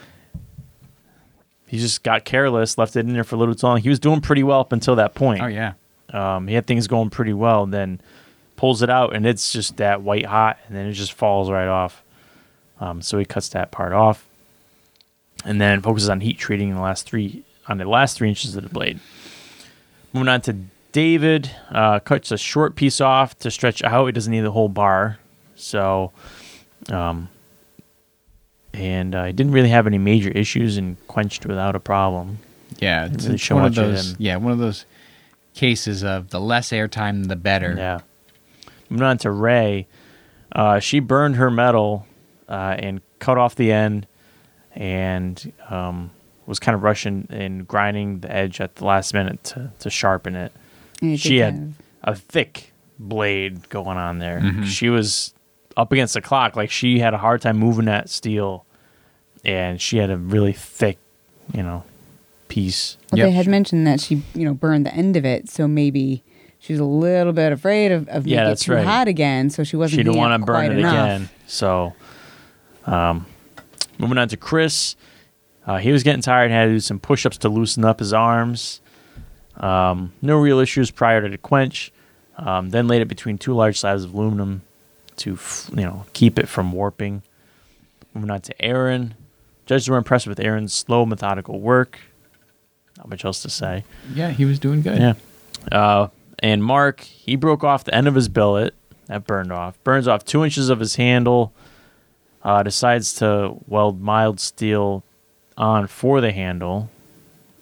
he 1.66 1.78
just 1.78 2.02
got 2.02 2.24
careless, 2.24 2.78
left 2.78 2.94
it 2.96 3.00
in 3.00 3.12
there 3.12 3.24
for 3.24 3.34
a 3.34 3.38
little 3.38 3.54
too 3.54 3.66
long. 3.66 3.78
He 3.78 3.88
was 3.88 3.98
doing 3.98 4.20
pretty 4.20 4.42
well 4.42 4.60
up 4.60 4.72
until 4.72 4.96
that 4.96 5.14
point. 5.14 5.42
Oh 5.42 5.46
yeah. 5.46 5.72
Um, 6.10 6.46
he 6.46 6.54
had 6.54 6.66
things 6.66 6.86
going 6.86 7.10
pretty 7.10 7.32
well, 7.32 7.66
then 7.66 8.00
pulls 8.56 8.82
it 8.82 8.90
out, 8.90 9.14
and 9.14 9.26
it's 9.26 9.52
just 9.52 9.76
that 9.76 10.02
white 10.02 10.26
hot, 10.26 10.58
and 10.66 10.76
then 10.76 10.86
it 10.86 10.92
just 10.92 11.12
falls 11.12 11.50
right 11.50 11.68
off. 11.68 12.02
Um, 12.80 13.00
so 13.02 13.18
he 13.18 13.24
cuts 13.24 13.48
that 13.50 13.70
part 13.70 13.92
off, 13.92 14.26
and 15.44 15.60
then 15.60 15.80
focuses 15.80 16.08
on 16.08 16.20
heat 16.20 16.38
treating 16.38 16.74
the 16.74 16.80
last 16.80 17.06
three 17.06 17.44
on 17.68 17.78
the 17.78 17.88
last 17.88 18.16
three 18.16 18.28
inches 18.28 18.56
of 18.56 18.62
the 18.62 18.68
blade. 18.68 19.00
Moving 20.12 20.28
on 20.28 20.40
to 20.42 20.56
David, 20.92 21.50
uh, 21.70 21.98
cuts 22.00 22.30
a 22.30 22.38
short 22.38 22.76
piece 22.76 23.00
off 23.00 23.38
to 23.40 23.50
stretch 23.50 23.82
out. 23.82 24.06
He 24.06 24.12
doesn't 24.12 24.30
need 24.30 24.40
the 24.40 24.52
whole 24.52 24.68
bar, 24.68 25.18
so, 25.54 26.12
um, 26.90 27.28
and 28.72 29.14
uh, 29.14 29.24
he 29.24 29.32
didn't 29.32 29.52
really 29.52 29.70
have 29.70 29.86
any 29.86 29.98
major 29.98 30.30
issues 30.30 30.76
and 30.76 30.96
quenched 31.06 31.46
without 31.46 31.74
a 31.76 31.80
problem. 31.80 32.38
Yeah, 32.78 33.06
it's, 33.06 33.24
really 33.24 33.34
it's 33.36 33.50
one 33.50 33.64
of 33.64 33.74
those. 33.74 34.18
Yeah, 34.18 34.36
one 34.36 34.52
of 34.52 34.58
those 34.58 34.84
cases 35.54 36.04
of 36.04 36.30
the 36.30 36.40
less 36.40 36.70
airtime, 36.70 37.28
the 37.28 37.36
better. 37.36 37.74
Yeah. 37.76 38.00
Moving 38.88 39.06
on 39.06 39.18
to 39.18 39.30
Rae, 39.30 39.86
uh, 40.52 40.78
she 40.78 41.00
burned 41.00 41.36
her 41.36 41.50
metal 41.50 42.06
uh, 42.48 42.76
and 42.78 43.00
cut 43.18 43.38
off 43.38 43.54
the 43.56 43.72
end, 43.72 44.06
and 44.74 45.52
um, 45.70 46.10
was 46.46 46.58
kind 46.58 46.74
of 46.74 46.82
rushing 46.82 47.26
and 47.30 47.66
grinding 47.66 48.20
the 48.20 48.32
edge 48.32 48.60
at 48.60 48.76
the 48.76 48.84
last 48.84 49.12
minute 49.14 49.42
to, 49.44 49.72
to 49.80 49.90
sharpen 49.90 50.36
it. 50.36 50.52
And 51.00 51.18
She 51.18 51.38
had 51.38 51.54
kind 51.54 51.74
a 52.04 52.14
thick 52.14 52.72
blade 52.98 53.68
going 53.68 53.98
on 53.98 54.18
there. 54.20 54.40
Mhm. 54.40 54.64
She 54.64 54.88
was 54.88 55.34
up 55.76 55.92
against 55.92 56.14
the 56.14 56.20
clock, 56.20 56.54
like 56.56 56.70
she 56.70 57.00
had 57.00 57.12
a 57.14 57.18
hard 57.18 57.42
time 57.42 57.58
moving 57.58 57.86
that 57.86 58.08
steel, 58.08 58.64
and 59.44 59.80
she 59.80 59.98
had 59.98 60.10
a 60.10 60.16
really 60.16 60.52
thick, 60.52 60.98
you 61.52 61.62
know, 61.62 61.82
piece. 62.48 62.96
Well, 63.10 63.18
Yep. 63.18 63.26
they 63.26 63.32
had 63.32 63.46
mentioned 63.48 63.86
that 63.86 64.00
she, 64.00 64.22
you 64.34 64.44
know, 64.44 64.54
burned 64.54 64.86
the 64.86 64.94
end 64.94 65.16
of 65.16 65.24
it, 65.24 65.48
so 65.50 65.66
maybe 65.66 66.22
she 66.58 66.72
was 66.72 66.80
a 66.80 66.84
little 66.84 67.32
bit 67.32 67.52
afraid 67.52 67.92
of, 67.92 68.08
of 68.08 68.26
Yeah, 68.26 68.36
making 68.36 68.46
it 68.46 68.48
that's 68.50 68.64
too 68.64 68.72
right. 68.74 68.84
hot 68.84 69.08
again, 69.08 69.50
so 69.50 69.62
she 69.64 69.76
wasn't. 69.76 69.98
she 69.98 70.02
didn't 70.04 70.16
want 70.18 70.40
to 70.40 70.44
burn 70.46 70.66
it 70.72 70.78
enough. 70.78 70.92
again. 70.92 71.28
So, 71.46 71.94
um, 72.86 73.26
moving 73.98 74.18
on 74.18 74.28
to 74.28 74.36
Chris, 74.36 74.96
uh, 75.66 75.78
he 75.78 75.92
was 75.92 76.02
getting 76.02 76.22
tired 76.22 76.44
and 76.46 76.52
had 76.54 76.64
to 76.66 76.70
do 76.72 76.80
some 76.80 76.98
push-ups 77.00 77.38
to 77.38 77.48
loosen 77.48 77.84
up 77.84 77.98
his 78.00 78.12
arms. 78.12 78.80
Um, 79.56 80.12
no 80.22 80.36
real 80.38 80.58
issues 80.58 80.90
prior 80.90 81.22
to 81.22 81.28
the 81.28 81.38
quench. 81.38 81.92
Um, 82.36 82.68
then 82.70 82.86
laid 82.86 83.00
it 83.00 83.08
between 83.08 83.38
two 83.38 83.54
large 83.54 83.78
slabs 83.78 84.04
of 84.04 84.12
aluminum 84.12 84.60
to, 85.16 85.34
f- 85.34 85.70
you 85.74 85.82
know, 85.84 86.04
keep 86.12 86.38
it 86.38 86.48
from 86.48 86.70
warping. 86.72 87.22
Moving 88.12 88.30
on 88.30 88.40
to 88.42 88.62
Aaron, 88.64 89.14
judges 89.64 89.88
were 89.88 89.96
impressed 89.96 90.26
with 90.26 90.38
Aaron's 90.38 90.74
slow, 90.74 91.06
methodical 91.06 91.60
work. 91.60 91.98
Not 92.98 93.08
much 93.08 93.24
else 93.24 93.40
to 93.42 93.48
say. 93.50 93.84
Yeah, 94.14 94.30
he 94.30 94.44
was 94.44 94.58
doing 94.58 94.82
good. 94.82 94.98
Yeah. 94.98 95.14
Uh, 95.72 96.08
and 96.40 96.62
Mark, 96.62 97.00
he 97.00 97.36
broke 97.36 97.64
off 97.64 97.84
the 97.84 97.94
end 97.94 98.06
of 98.08 98.14
his 98.14 98.28
billet. 98.28 98.74
That 99.06 99.26
burned 99.26 99.52
off. 99.52 99.82
Burns 99.84 100.08
off 100.08 100.24
two 100.24 100.44
inches 100.44 100.68
of 100.68 100.80
his 100.80 100.96
handle. 100.96 101.52
Uh, 102.42 102.62
decides 102.62 103.14
to 103.14 103.56
weld 103.66 104.00
mild 104.00 104.38
steel 104.40 105.02
on 105.56 105.86
for 105.86 106.20
the 106.20 106.32
handle. 106.32 106.90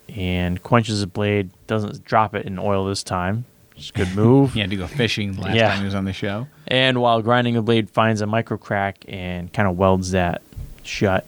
And 0.09 0.63
quenches 0.63 1.01
the 1.01 1.07
blade. 1.07 1.51
Doesn't 1.67 2.05
drop 2.05 2.35
it 2.35 2.47
in 2.47 2.59
oil 2.59 2.87
this 2.87 3.03
time. 3.03 3.45
Just 3.77 3.91
a 3.91 3.93
good 3.95 4.15
move. 4.17 4.53
He 4.55 4.61
had 4.61 4.71
to 4.71 4.77
go 4.77 4.87
fishing 4.87 5.37
last 5.37 5.55
Yeah. 5.57 5.69
time 5.71 5.79
he 5.81 5.85
was 5.85 5.95
on 5.95 6.05
the 6.05 6.13
show. 6.13 6.47
And 6.67 7.01
while 7.01 7.21
grinding 7.23 7.55
the 7.55 7.63
blade, 7.63 7.91
finds 7.91 8.21
a 8.21 8.27
micro 8.27 8.57
crack 8.57 9.05
and 9.09 9.53
kind 9.53 9.69
of 9.69 9.77
welds 9.77 10.13
that 10.13 10.43
shut. 10.83 11.27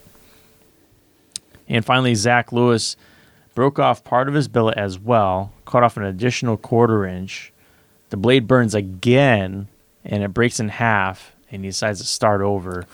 And 1.68 1.84
finally, 1.84 2.14
Zach 2.14 2.52
Lewis 2.52 2.96
broke 3.56 3.80
off 3.80 4.04
part 4.04 4.28
of 4.28 4.34
his 4.34 4.46
billet 4.46 4.78
as 4.78 4.96
well, 5.00 5.50
cut 5.64 5.82
off 5.82 5.96
an 5.96 6.04
additional 6.04 6.56
quarter 6.56 7.04
inch. 7.04 7.52
The 8.10 8.16
blade 8.16 8.46
burns 8.46 8.72
again, 8.76 9.66
and 10.04 10.22
it 10.22 10.28
breaks 10.32 10.60
in 10.60 10.68
half, 10.68 11.32
and 11.50 11.64
he 11.64 11.70
decides 11.70 11.98
to 12.00 12.06
start 12.06 12.40
over. 12.42 12.84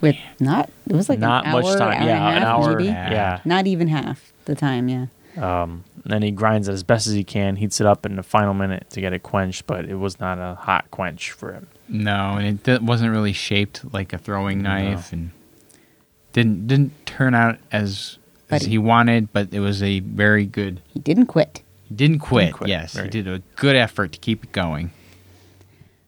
With 0.00 0.16
not, 0.40 0.68
it 0.88 0.94
was 0.96 1.08
like 1.08 1.20
Not 1.20 1.46
an 1.46 1.52
hour, 1.52 1.62
much 1.62 1.78
time. 1.78 2.02
hour 2.02 2.06
yeah, 2.08 2.28
and 2.28 2.36
an 2.38 2.42
half, 2.42 2.58
hour. 2.64 2.70
maybe? 2.76 2.84
Yeah. 2.88 3.40
Not 3.44 3.66
even 3.68 3.86
half 3.88 4.32
the 4.46 4.54
time. 4.56 4.88
Yeah. 4.88 5.06
Um, 5.36 5.84
and 6.02 6.12
then 6.14 6.22
he 6.22 6.30
grinds 6.32 6.68
it 6.68 6.72
as 6.72 6.82
best 6.82 7.06
as 7.06 7.12
he 7.12 7.22
can, 7.22 7.54
heats 7.56 7.80
it 7.80 7.86
up 7.86 8.04
in 8.04 8.16
the 8.16 8.22
final 8.24 8.54
minute 8.54 8.90
to 8.90 9.00
get 9.00 9.12
it 9.12 9.22
quenched, 9.22 9.66
but 9.68 9.84
it 9.84 9.94
was 9.94 10.18
not 10.18 10.38
a 10.38 10.56
hot 10.56 10.90
quench 10.90 11.30
for 11.30 11.52
him. 11.52 11.68
No, 11.88 12.34
and 12.36 12.46
it 12.46 12.62
di- 12.64 12.78
wasn't 12.84 13.12
really 13.12 13.32
shaped 13.32 13.92
like 13.94 14.12
a 14.12 14.18
throwing 14.18 14.62
knife, 14.62 15.12
and 15.12 15.30
didn't 16.32 16.66
didn't 16.66 17.06
turn 17.06 17.34
out 17.34 17.58
as 17.70 18.18
as 18.50 18.62
But 18.62 18.68
he 18.68 18.78
wanted. 18.78 19.32
But 19.32 19.52
it 19.52 19.60
was 19.60 19.82
a 19.82 20.00
very 20.00 20.46
good. 20.46 20.80
He 20.88 21.00
didn't 21.00 21.26
quit. 21.26 21.62
He 21.88 21.94
didn't 21.94 22.18
quit. 22.20 22.54
quit, 22.54 22.68
Yes, 22.68 22.96
right. 22.96 23.04
he 23.04 23.10
did 23.10 23.26
a 23.26 23.42
good 23.56 23.76
effort 23.76 24.12
to 24.12 24.18
keep 24.18 24.44
it 24.44 24.52
going. 24.52 24.90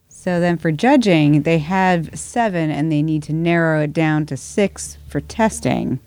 So 0.09 0.39
then 0.39 0.59
for 0.59 0.71
judging, 0.71 1.43
they 1.43 1.59
have 1.59 2.19
seven 2.19 2.71
and 2.71 2.93
they 2.93 3.01
need 3.01 3.23
to 3.23 3.33
narrow 3.33 3.81
it 3.81 3.95
down 3.95 4.27
to 4.27 4.37
six 4.37 4.99
for 5.09 5.21
testing. 5.23 5.99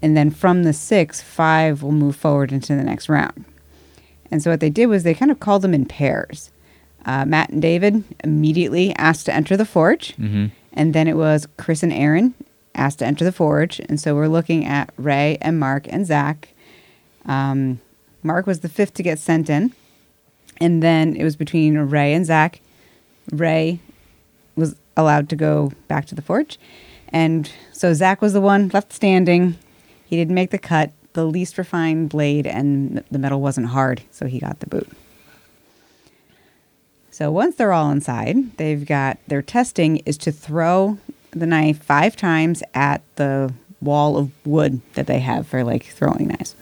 And 0.00 0.16
then 0.16 0.30
from 0.30 0.62
the 0.62 0.72
six, 0.72 1.20
five 1.20 1.82
will 1.82 1.92
move 1.92 2.16
forward 2.16 2.52
into 2.52 2.74
the 2.74 2.82
next 2.82 3.10
round. 3.10 3.44
And 4.30 4.42
so 4.42 4.50
what 4.50 4.60
they 4.60 4.70
did 4.70 4.86
was 4.86 5.02
they 5.02 5.12
kind 5.12 5.30
of 5.30 5.40
called 5.40 5.60
them 5.60 5.74
in 5.74 5.84
pairs. 5.84 6.50
Uh, 7.04 7.26
Matt 7.26 7.50
and 7.50 7.60
David 7.60 8.02
immediately 8.24 8.94
asked 8.96 9.26
to 9.26 9.34
enter 9.34 9.58
the 9.58 9.66
forge. 9.66 10.16
Mm-hmm. 10.16 10.46
And 10.72 10.94
then 10.94 11.06
it 11.06 11.16
was 11.16 11.46
Chris 11.58 11.82
and 11.82 11.92
Aaron 11.92 12.34
asked 12.74 12.98
to 13.00 13.06
enter 13.06 13.24
the 13.24 13.32
forge. 13.32 13.80
And 13.80 14.00
so 14.00 14.14
we're 14.14 14.28
looking 14.28 14.64
at 14.64 14.92
Rae 14.96 15.38
and 15.40 15.58
Mark 15.58 15.86
and 15.88 16.06
Zach. 16.06 16.48
Um, 17.26 17.80
Mark 18.22 18.46
was 18.46 18.60
the 18.60 18.68
fifth 18.68 18.94
to 18.94 19.02
get 19.02 19.18
sent 19.18 19.48
in. 19.48 19.72
And 20.60 20.82
then 20.82 21.16
it 21.16 21.24
was 21.24 21.36
between 21.36 21.76
Rae 21.76 22.14
and 22.14 22.24
Zach. 22.24 22.60
Rae 23.32 23.80
was 24.56 24.76
allowed 24.96 25.28
to 25.30 25.36
go 25.36 25.72
back 25.88 26.06
to 26.06 26.14
the 26.14 26.22
forge. 26.22 26.58
And 27.08 27.50
so 27.72 27.92
Zach 27.94 28.22
was 28.22 28.32
the 28.32 28.40
one 28.40 28.70
left 28.72 28.92
standing. 28.92 29.56
He 30.04 30.16
didn't 30.16 30.34
make 30.34 30.50
the 30.50 30.58
cut, 30.58 30.92
the 31.12 31.24
least 31.24 31.58
refined 31.58 32.10
blade, 32.10 32.46
and 32.46 33.04
the 33.10 33.18
metal 33.18 33.40
wasn't 33.40 33.68
hard. 33.68 34.02
So 34.10 34.26
he 34.26 34.38
got 34.40 34.60
the 34.60 34.66
boot. 34.66 34.88
So 37.10 37.30
once 37.30 37.54
they're 37.54 37.72
all 37.72 37.90
inside, 37.90 38.56
they've 38.56 38.84
got 38.84 39.18
their 39.28 39.42
testing 39.42 39.98
is 39.98 40.18
to 40.18 40.32
throw 40.32 40.98
the 41.34 41.46
knife 41.46 41.82
five 41.82 42.16
times 42.16 42.62
at 42.74 43.02
the 43.16 43.52
wall 43.80 44.16
of 44.16 44.30
wood 44.46 44.80
that 44.94 45.06
they 45.06 45.18
have 45.20 45.46
for 45.46 45.62
like 45.64 45.84
throwing 45.86 46.28
knives. 46.28 46.54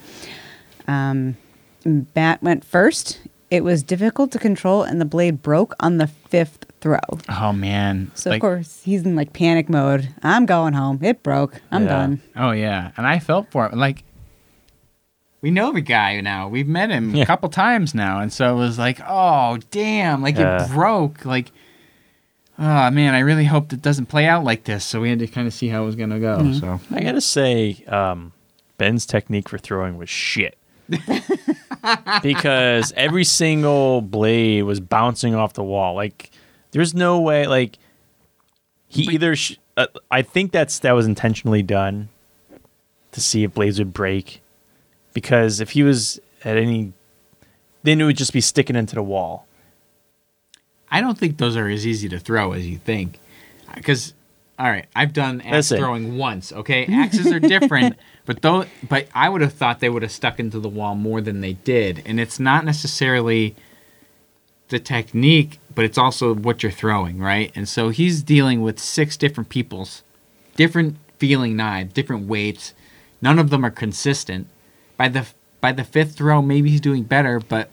Um, 0.88 1.36
Matt 1.84 2.42
went 2.42 2.64
first. 2.64 3.20
It 3.50 3.64
was 3.64 3.82
difficult 3.82 4.32
to 4.32 4.38
control, 4.38 4.82
and 4.82 5.00
the 5.00 5.04
blade 5.04 5.42
broke 5.42 5.74
on 5.78 5.98
the 5.98 6.06
fifth 6.06 6.64
throw. 6.80 6.98
Oh 7.28 7.52
man! 7.52 8.10
So 8.14 8.30
Like- 8.30 8.38
of 8.38 8.40
course 8.40 8.80
he's 8.82 9.02
in 9.04 9.14
like 9.14 9.32
panic 9.32 9.68
mode. 9.68 10.08
I'm 10.22 10.46
going 10.46 10.72
home. 10.72 10.98
It 11.02 11.22
broke. 11.22 11.60
I'm 11.70 11.82
Yeah. 11.84 11.88
done. 11.88 12.22
Oh 12.34 12.52
yeah, 12.52 12.92
and 12.96 13.06
I 13.06 13.18
felt 13.18 13.50
for 13.50 13.66
it. 13.66 13.74
Like 13.74 14.04
we 15.42 15.50
know 15.50 15.72
the 15.72 15.80
guy 15.82 16.20
now. 16.20 16.48
We've 16.48 16.66
met 16.68 16.90
him 16.90 17.14
Yeah. 17.14 17.24
a 17.24 17.26
couple 17.26 17.48
times 17.50 17.94
now, 17.94 18.20
and 18.20 18.32
so 18.32 18.54
it 18.54 18.58
was 18.58 18.78
like, 18.78 19.00
oh 19.06 19.58
damn, 19.70 20.22
like 20.22 20.36
Yeah. 20.38 20.64
it 20.64 20.70
broke. 20.72 21.24
Like, 21.24 21.50
oh 22.58 22.90
man, 22.90 23.14
I 23.14 23.20
really 23.20 23.44
hoped 23.44 23.72
it 23.72 23.82
doesn't 23.82 24.06
play 24.06 24.26
out 24.26 24.44
like 24.44 24.64
this. 24.64 24.84
So 24.84 25.00
we 25.00 25.10
had 25.10 25.18
to 25.20 25.26
kind 25.26 25.46
of 25.46 25.54
see 25.54 25.68
how 25.68 25.82
it 25.82 25.86
was 25.86 25.96
gonna 25.96 26.20
go. 26.20 26.38
Mm-hmm. 26.38 26.58
So 26.58 26.80
I 26.94 27.02
gotta 27.02 27.20
say, 27.20 27.84
um, 27.88 28.32
Ben's 28.78 29.06
technique 29.06 29.48
for 29.48 29.58
throwing 29.58 29.96
was 29.96 30.08
shit. 30.08 30.58
because 32.22 32.92
every 32.96 33.24
single 33.24 34.00
blade 34.00 34.62
was 34.64 34.80
bouncing 34.80 35.34
off 35.34 35.54
the 35.54 35.64
wall. 35.64 35.94
Like, 35.94 36.30
there's 36.72 36.94
no 36.94 37.20
way. 37.20 37.46
Like, 37.46 37.78
he 38.88 39.02
either. 39.14 39.36
Sh- 39.36 39.56
uh, 39.76 39.86
I 40.10 40.22
think 40.22 40.52
that's 40.52 40.80
that 40.80 40.92
was 40.92 41.06
intentionally 41.06 41.62
done 41.62 42.10
to 43.12 43.20
see 43.20 43.44
if 43.44 43.54
blades 43.54 43.78
would 43.78 43.92
break. 43.92 44.42
Because 45.14 45.60
if 45.60 45.70
he 45.70 45.82
was 45.82 46.20
at 46.44 46.56
any, 46.56 46.92
then 47.82 48.00
it 48.00 48.04
would 48.04 48.16
just 48.16 48.32
be 48.32 48.40
sticking 48.40 48.76
into 48.76 48.94
the 48.94 49.02
wall. 49.02 49.46
I 50.92 51.00
don't 51.00 51.16
think 51.18 51.38
those 51.38 51.56
are 51.56 51.68
as 51.68 51.86
easy 51.86 52.08
to 52.10 52.18
throw 52.18 52.52
as 52.52 52.68
you 52.68 52.76
think. 52.76 53.18
Uh, 53.68 53.74
because, 53.76 54.12
all 54.58 54.68
right, 54.68 54.86
I've 54.94 55.14
done 55.14 55.40
axe 55.40 55.70
throwing 55.70 56.18
once. 56.18 56.52
Okay, 56.52 56.84
axes 56.92 57.32
are 57.32 57.40
different, 57.40 57.96
but 58.26 58.42
though, 58.42 58.66
but 58.88 59.08
I 59.14 59.28
would 59.30 59.40
have 59.40 59.54
thought 59.54 59.80
they 59.80 59.88
would 59.88 60.02
have 60.02 60.12
stuck 60.12 60.38
into 60.38 60.60
the 60.60 60.68
wall 60.68 60.94
more 60.94 61.22
than 61.22 61.40
they 61.40 61.54
did, 61.54 62.02
and 62.04 62.20
it's 62.20 62.38
not 62.38 62.64
necessarily 62.66 63.56
the 64.68 64.78
technique, 64.78 65.58
but 65.74 65.84
it's 65.84 65.98
also 65.98 66.34
what 66.34 66.62
you're 66.62 66.70
throwing, 66.72 67.18
right? 67.18 67.50
And 67.54 67.68
so 67.68 67.88
he's 67.88 68.22
dealing 68.22 68.60
with 68.60 68.78
six 68.78 69.16
different 69.16 69.48
people's 69.48 70.02
different 70.56 70.96
feeling 71.18 71.56
knives, 71.56 71.92
different 71.94 72.26
weights. 72.26 72.74
None 73.20 73.38
of 73.38 73.50
them 73.50 73.64
are 73.64 73.70
consistent. 73.70 74.46
By 74.96 75.08
the 75.08 75.26
by 75.60 75.72
the 75.72 75.84
fifth 75.84 76.16
throw, 76.16 76.42
maybe 76.42 76.70
he's 76.70 76.80
doing 76.80 77.04
better, 77.04 77.40
but 77.40 77.70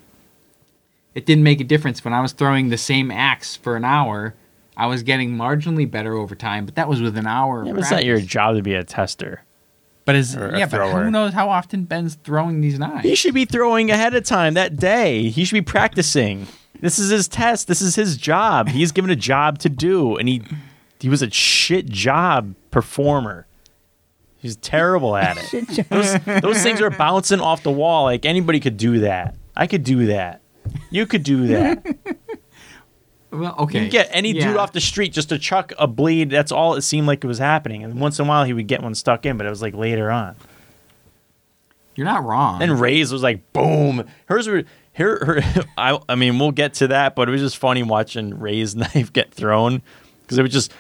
it 1.16 1.26
didn't 1.26 1.44
make 1.44 1.60
a 1.60 1.64
difference 1.64 2.04
when 2.04 2.14
I 2.14 2.22
was 2.22 2.32
throwing 2.32 2.70
the 2.70 2.78
same 2.78 3.12
axe 3.12 3.56
for 3.56 3.76
an 3.76 3.86
hour. 3.86 4.36
I 4.78 4.86
was 4.86 5.04
getting 5.04 5.32
marginally 5.32 5.90
better 5.90 6.14
over 6.14 6.36
time, 6.36 6.66
but 6.66 6.76
that 6.76 6.88
was 6.88 7.02
with 7.02 7.18
an 7.18 7.28
hour. 7.28 7.62
of 7.62 7.68
Yeah, 7.68 7.74
but 7.74 7.82
it's 7.82 7.92
not 7.92 8.06
your 8.06 8.22
job 8.22 8.56
to 8.56 8.62
be 8.62 8.74
a 8.74 8.84
tester. 8.84 9.44
But 10.06 10.16
is 10.16 10.34
yeah, 10.36 10.66
but 10.66 10.90
who 10.92 11.12
knows 11.12 11.34
how 11.34 11.50
often 11.50 11.84
Ben's 11.84 12.16
throwing 12.16 12.62
these 12.62 12.80
knives? 12.80 13.04
He 13.04 13.14
should 13.14 13.34
be 13.34 13.46
throwing 13.46 13.92
ahead 13.92 14.16
of 14.16 14.24
time 14.24 14.56
that 14.56 14.78
day. 14.78 15.30
He 15.30 15.46
should 15.46 15.54
be 15.54 15.62
practicing. 15.62 16.48
This 16.80 16.98
is 16.98 17.10
his 17.10 17.28
test. 17.28 17.68
This 17.68 17.82
is 17.82 17.96
his 17.96 18.18
job. 18.18 18.70
He's 18.70 18.92
given 18.92 19.12
a 19.12 19.16
job 19.16 19.60
to 19.60 19.70
do, 19.70 20.16
and 20.16 20.28
he 20.28 20.42
he 21.00 21.10
was 21.10 21.22
a 21.22 21.30
shit 21.30 21.88
job 21.88 22.56
performer. 22.72 23.46
He's 24.38 24.56
terrible 24.56 25.16
at 25.16 25.38
it. 25.38 25.88
those, 25.90 26.42
those 26.42 26.64
things 26.64 26.82
are 26.82 26.90
bouncing 26.90 27.42
off 27.42 27.62
the 27.62 27.72
wall. 27.72 28.06
Like 28.06 28.26
anybody 28.26 28.60
could 28.60 28.78
do 28.78 29.00
that. 29.02 29.36
I 29.56 29.68
could 29.68 29.84
do 29.84 30.06
that. 30.08 30.42
You 30.90 31.06
could 31.06 31.24
do 31.24 31.48
that. 31.48 31.86
Well, 33.32 33.56
okay. 33.60 33.82
can 33.82 33.90
get 33.90 34.10
any 34.12 34.34
dude 34.34 34.58
off 34.58 34.72
the 34.72 34.82
street 34.82 35.14
just 35.14 35.30
to 35.30 35.38
chuck 35.38 35.72
a 35.78 35.86
blade. 35.86 36.32
That's 36.32 36.52
all 36.52 36.74
it 36.74 36.82
seemed 36.82 37.06
like 37.06 37.24
it 37.24 37.28
was 37.28 37.38
happening. 37.38 37.84
And 37.84 38.00
once 38.00 38.18
in 38.18 38.26
a 38.26 38.28
while, 38.28 38.44
he 38.44 38.54
would 38.54 38.66
get 38.66 38.82
one 38.82 38.96
stuck 38.96 39.24
in, 39.24 39.38
but 39.38 39.46
it 39.46 39.50
was 39.52 39.62
like 39.62 39.76
later 39.76 40.10
on. 40.10 40.36
You're 41.96 42.06
not 42.06 42.24
wrong. 42.24 42.60
Then 42.60 42.80
Rae's 42.80 43.12
was 43.12 43.22
like 43.22 43.54
boom. 43.54 44.08
Hers 44.26 44.48
were 44.48 44.64
here. 44.94 45.18
Her, 45.18 45.64
I, 45.78 46.00
I 46.10 46.16
mean, 46.16 46.40
we'll 46.40 46.52
get 46.52 46.74
to 46.76 46.88
that, 46.88 47.16
but 47.16 47.30
it 47.30 47.32
was 47.32 47.42
just 47.42 47.58
funny 47.58 47.84
watching 47.84 48.40
Rae's 48.40 48.76
knife 48.78 49.14
get 49.14 49.32
thrown 49.32 49.82
because 50.22 50.40
it 50.40 50.42
was 50.42 50.52
just. 50.52 50.74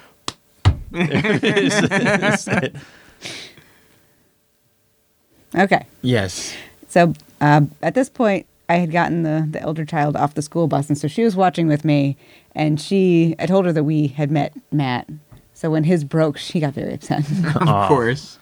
Okay. 5.55 5.86
yes. 6.01 6.55
So 6.88 7.13
uh, 7.41 7.62
at 7.84 7.93
this 7.93 8.10
point, 8.10 8.48
I 8.69 8.75
had 8.75 8.91
gotten 8.91 9.23
the, 9.23 9.47
the 9.49 9.59
elder 9.61 9.83
child 9.83 10.15
off 10.15 10.35
the 10.35 10.41
school 10.43 10.67
bus, 10.67 10.88
and 10.89 10.97
so 10.97 11.07
she 11.07 11.23
was 11.23 11.35
watching 11.35 11.67
with 11.67 11.83
me. 11.83 12.15
And 12.55 12.79
she, 12.79 13.35
I 13.39 13.47
told 13.47 13.65
her 13.65 13.73
that 13.73 13.83
we 13.83 14.07
had 14.07 14.29
met 14.31 14.53
Matt. 14.71 15.09
So 15.53 15.69
when 15.71 15.83
his 15.83 16.03
broke, 16.03 16.38
she 16.38 16.59
got 16.59 16.73
very 16.73 16.93
upset. 16.93 17.25
Of 17.61 17.88
course. 17.88 18.38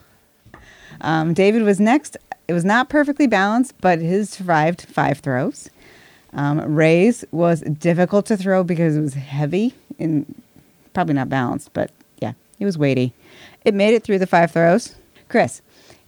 um, 1.02 1.34
David 1.34 1.64
was 1.64 1.80
next. 1.80 2.18
It 2.48 2.54
was 2.54 2.66
not 2.66 2.90
perfectly 2.90 3.26
balanced, 3.26 3.74
but 3.82 4.00
his 4.00 4.30
survived 4.30 4.82
five 4.82 5.20
throws. 5.20 5.70
Um, 6.34 6.60
Rae's 6.76 7.24
was 7.32 7.62
difficult 7.62 8.26
to 8.28 8.38
throw 8.38 8.64
because 8.64 8.96
it 8.98 9.02
was 9.02 9.14
heavy 9.16 9.74
and 9.98 10.42
probably 10.94 11.14
not 11.16 11.30
balanced, 11.30 11.72
but 11.74 11.90
yeah, 12.20 12.34
it 12.60 12.66
was 12.66 12.78
weighty. 12.78 13.14
It 13.66 13.74
made 13.74 13.94
it 13.94 14.04
through 14.04 14.20
the 14.20 14.28
five 14.28 14.52
throws. 14.52 14.96
Chris, 15.30 15.62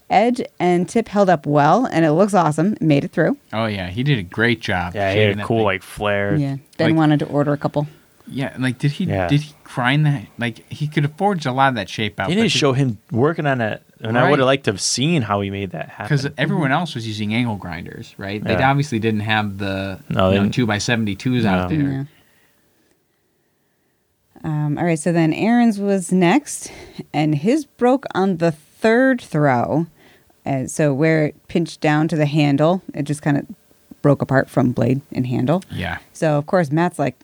edge 0.09 0.41
and 0.59 0.87
tip 0.89 1.07
held 1.07 1.29
up 1.29 1.45
well, 1.45 1.85
and 1.85 2.05
it 2.05 2.11
looks 2.11 2.33
awesome. 2.33 2.73
It 2.73 2.81
made 2.81 3.03
it 3.03 3.11
through. 3.11 3.37
Oh 3.53 3.65
yeah, 3.65 3.89
he 3.89 4.03
did 4.03 4.17
a 4.19 4.23
great 4.23 4.59
job. 4.61 4.95
yeah, 4.95 5.13
he 5.13 5.19
had 5.19 5.39
a 5.39 5.43
cool 5.43 5.57
thing. 5.59 5.65
like 5.65 5.83
flare. 5.83 6.35
Yeah, 6.35 6.57
Ben 6.77 6.89
Like- 6.91 6.97
wanted 6.97 7.19
to 7.19 7.25
order 7.27 7.53
a 7.53 7.57
couple. 7.57 7.87
Yeah, 8.31 8.55
like 8.59 8.77
did 8.77 8.91
he 8.91 9.05
Yeah. 9.05 9.27
did 9.27 9.41
he 9.41 9.53
grind 9.63 10.05
that? 10.05 10.25
Like 10.37 10.71
he 10.71 10.87
could 10.87 11.03
have 11.03 11.15
forged 11.17 11.45
a 11.47 11.51
lot 11.51 11.69
of 11.69 11.75
that 11.75 11.89
shape 11.89 12.19
out. 12.19 12.29
They 12.29 12.35
didn't 12.35 12.51
show 12.51 12.73
him 12.73 12.99
working 13.11 13.47
on 13.47 13.59
it, 13.59 13.81
and 14.01 14.19
I 14.19 14.29
would 14.29 14.37
have 14.37 14.45
liked 14.45 14.65
to 14.65 14.71
have 14.71 14.79
seen 14.81 15.23
how 15.23 15.41
he 15.41 15.49
made 15.49 15.71
that 15.71 15.89
happen. 15.89 16.15
because 16.15 16.31
everyone 16.37 16.71
else 16.71 16.93
was 16.93 17.07
using 17.07 17.33
angle 17.33 17.55
grinders, 17.55 18.13
right? 18.19 18.43
They 18.43 18.55
obviously 18.55 18.99
didn't 18.99 19.21
have 19.21 19.57
the 19.57 19.99
No, 20.09 20.29
you 20.31 20.43
know, 20.43 20.49
two 20.49 20.67
by 20.67 20.77
seventy 20.77 21.15
twos 21.15 21.43
out 21.43 21.69
there. 21.69 21.79
Yeah. 21.79 22.03
Um, 24.43 24.77
all 24.77 24.85
right, 24.85 24.97
so 24.99 25.11
then 25.11 25.33
Aaron's 25.33 25.79
was 25.79 26.11
next, 26.13 26.71
and 27.13 27.35
his 27.35 27.65
broke 27.65 28.05
on 28.15 28.37
the 28.37 28.51
third 28.51 29.19
throw. 29.21 29.87
And 30.49 30.71
so 30.71 30.95
where 30.95 31.25
it 31.27 31.47
pinched 31.47 31.79
down 31.79 32.07
to 32.07 32.15
the 32.15 32.25
handle, 32.25 32.81
it 32.95 33.03
just 33.03 33.21
kind 33.21 33.37
of 33.37 33.45
broke 34.01 34.23
apart 34.23 34.49
from 34.49 34.71
blade 34.71 35.01
and 35.11 35.27
handle. 35.27 35.61
Yeah. 35.69 35.99
So 36.11 36.37
of 36.39 36.47
course 36.47 36.71
Matt's 36.71 36.97
like, 36.97 37.19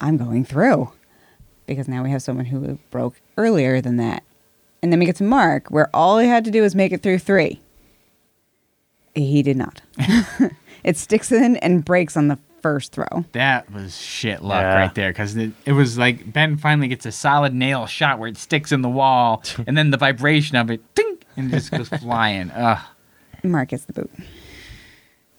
I'm 0.00 0.16
going 0.16 0.46
through, 0.46 0.90
because 1.66 1.88
now 1.88 2.02
we 2.02 2.10
have 2.10 2.22
someone 2.22 2.46
who 2.46 2.78
broke 2.90 3.20
earlier 3.36 3.82
than 3.82 3.98
that. 3.98 4.22
And 4.82 4.90
then 4.90 4.98
we 4.98 5.04
get 5.04 5.16
to 5.16 5.24
Mark, 5.24 5.68
where 5.68 5.90
all 5.94 6.18
he 6.18 6.26
had 6.28 6.44
to 6.46 6.50
do 6.50 6.62
was 6.62 6.74
make 6.74 6.90
it 6.92 7.02
through 7.02 7.18
three. 7.18 7.60
He 9.14 9.42
did 9.42 9.56
not. 9.58 9.82
it 10.84 10.96
sticks 10.96 11.30
in 11.32 11.56
and 11.56 11.84
breaks 11.84 12.16
on 12.16 12.28
the 12.28 12.38
first 12.62 12.92
throw. 12.92 13.24
That 13.32 13.70
was 13.72 13.96
shit 14.00 14.42
luck 14.42 14.62
Yeah. 14.62 14.74
right 14.74 14.94
there 14.94 15.10
because 15.10 15.36
it, 15.36 15.52
it 15.66 15.72
was 15.72 15.98
like 15.98 16.32
Ben 16.32 16.56
finally 16.56 16.88
gets 16.88 17.04
a 17.06 17.12
solid 17.12 17.52
nail 17.54 17.86
shot 17.86 18.18
where 18.18 18.28
it 18.28 18.36
sticks 18.36 18.72
in 18.72 18.82
the 18.82 18.88
wall, 18.88 19.42
and 19.66 19.76
then 19.76 19.90
the 19.90 19.96
vibration 19.96 20.56
of 20.56 20.70
it, 20.70 20.80
ding, 20.94 21.07
and 21.38 21.48
it 21.52 21.56
just 21.56 21.70
goes 21.70 21.88
flying. 21.88 22.50
Ugh. 22.50 22.78
Mark 23.44 23.68
gets 23.68 23.84
the 23.84 23.92
boot. 23.92 24.10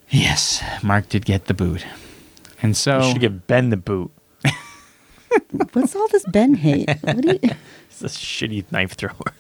Yes, 0.10 0.64
Mark 0.82 1.10
did 1.10 1.26
get 1.26 1.46
the 1.46 1.54
boot, 1.54 1.86
and 2.62 2.76
so 2.76 3.00
you 3.00 3.12
should 3.12 3.22
give 3.22 3.46
Ben 3.46 3.70
the 3.70 3.78
boot. 3.78 4.12
What's 5.74 5.96
all 5.96 6.08
this 6.08 6.26
Ben 6.30 6.56
hate? 6.56 6.90
What 7.02 7.22
do 7.22 7.40
you? 7.44 7.50
It's 8.02 8.02
a 8.02 8.18
shitty 8.18 8.72
knife 8.72 8.94
thrower. 8.94 9.34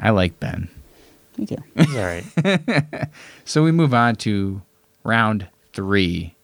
I 0.00 0.08
like 0.10 0.40
Ben. 0.40 0.70
Me 1.36 1.44
too. 1.44 1.56
It's 1.76 1.94
all 1.94 2.02
right. 2.02 3.08
So 3.44 3.62
we 3.62 3.72
move 3.72 3.92
on 3.92 4.16
to 4.16 4.62
round 5.04 5.48
three. 5.74 6.34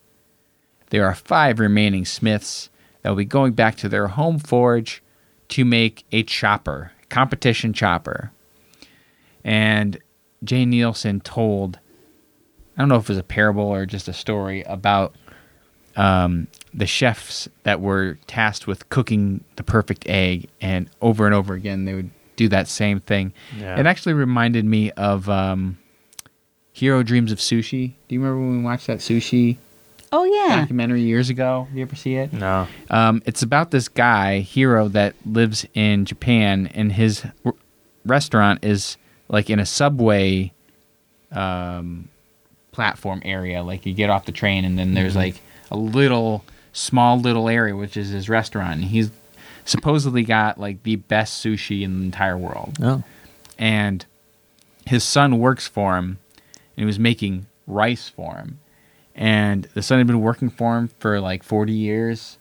There 0.91 1.07
are 1.07 1.15
five 1.15 1.59
remaining 1.59 2.05
smiths 2.05 2.69
that 3.01 3.09
will 3.09 3.17
be 3.17 3.25
going 3.25 3.55
back 3.55 3.77
to 3.77 3.89
their 3.89 4.09
home 4.09 4.39
forge 4.39 5.03
to 5.49 5.65
make 5.65 6.05
a 6.13 6.23
chopper, 6.25 6.93
competition 7.09 7.73
chopper. 7.73 8.31
And 9.45 9.99
Jay 10.43 10.65
Neilson 10.65 11.23
told, 11.23 11.79
I 12.77 12.81
don't 12.83 12.89
know 12.89 12.97
if 12.97 13.05
it 13.05 13.09
was 13.11 13.19
a 13.19 13.23
parable 13.23 13.65
or 13.65 13.87
just 13.87 14.09
a 14.09 14.13
story 14.13 14.63
about 14.63 15.15
um, 15.97 16.49
the 16.73 16.87
chefs 16.87 17.49
that 17.63 17.81
were 17.81 18.19
tasked 18.27 18.67
with 18.67 18.89
cooking 18.89 19.45
the 19.57 19.63
perfect 19.63 20.07
egg, 20.09 20.49
and 20.61 20.91
over 21.01 21.27
and 21.27 21.35
over 21.35 21.55
again 21.55 21.85
they 21.85 21.95
would 21.95 22.11
do 22.37 22.49
that 22.49 22.67
same 22.67 22.99
thing. 23.01 23.33
Yeah. 23.59 23.79
It 23.79 23.87
actually 23.87 24.15
reminded 24.15 24.65
me 24.65 24.91
of 24.93 25.29
um, 25.29 25.79
Jiro 26.73 27.03
Dreams 27.05 27.31
of 27.31 27.39
Sushi. 27.39 27.93
Do 28.09 28.15
you 28.15 28.21
remember 28.21 28.41
when 28.41 28.59
we 28.59 28.65
watched 28.65 28.89
that 28.89 28.99
sushi 28.99 29.59
Oh 30.11 30.25
yeah. 30.25 30.57
documentary 30.61 31.03
years 31.03 31.31
ago? 31.31 31.69
You 31.73 31.83
ever 31.83 31.95
see 31.95 32.17
it? 32.17 32.33
No. 32.33 32.67
Um, 32.91 33.23
it's 33.25 33.43
about 33.43 33.71
this 33.71 33.87
guy, 33.89 34.43
Jiro, 34.43 34.89
that 34.89 35.15
lives 35.25 35.65
in 35.75 36.05
Japan, 36.07 36.69
and 36.75 36.91
his 36.91 37.25
r- 37.45 37.55
restaurant 38.05 38.65
is 38.65 38.97
like 39.35 39.51
in 39.51 39.59
a 39.59 39.67
subway 39.67 40.53
um, 41.33 42.09
platform 42.73 43.21
area. 43.25 43.63
Like 43.63 43.85
you 43.87 43.95
get 43.95 44.11
off 44.11 44.25
the 44.27 44.33
train, 44.33 44.65
and 44.65 44.79
then 44.79 44.95
there's 44.95 45.17
like 45.17 45.41
a 45.71 45.77
little, 45.77 46.45
small 46.73 47.19
little 47.21 47.49
area, 47.49 47.77
which 47.77 47.97
is 47.97 48.09
his 48.11 48.29
restaurant. 48.29 48.75
And 48.75 48.85
he's 48.85 49.11
supposedly 49.65 50.23
got 50.23 50.59
like 50.59 50.83
the 50.83 50.97
best 50.97 51.45
sushi 51.45 51.83
in 51.83 51.99
the 52.01 52.05
entire 52.05 52.37
world 52.37 52.77
No. 52.79 53.03
and 53.59 54.05
his 54.87 55.03
son 55.03 55.39
works 55.39 55.67
for 55.67 55.97
him 55.97 56.19
and 56.77 56.83
he 56.83 56.85
was 56.85 56.99
making 56.99 57.47
rice 57.67 58.11
for 58.11 58.35
him 58.35 58.59
and 59.15 59.65
the 59.73 59.81
son 59.81 59.97
had 59.97 60.07
been 60.07 60.21
working 60.21 60.51
for 60.51 60.77
him 60.77 60.89
for 60.99 61.19
like 61.19 61.43
40 61.43 61.73
years 61.73 62.37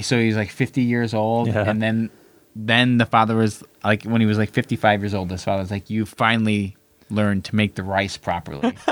so 0.00 0.18
he's 0.18 0.34
like 0.34 0.48
50 0.48 0.80
years 0.80 1.12
old 1.12 1.48
Yeah. 1.48 1.68
and 1.68 1.82
then 1.82 2.08
then 2.56 2.98
the 2.98 3.06
father 3.06 3.36
was 3.36 3.62
like 3.84 4.02
when 4.04 4.20
he 4.20 4.26
was 4.26 4.38
like 4.38 4.50
55 4.50 5.02
years 5.02 5.14
old 5.14 5.30
his 5.30 5.44
father 5.44 5.62
was 5.62 5.70
like 5.70 5.88
you 5.90 6.04
finally 6.06 6.76
learned 7.10 7.44
to 7.44 7.54
make 7.56 7.74
the 7.74 7.82
rice 7.82 8.16
properly 8.16 8.60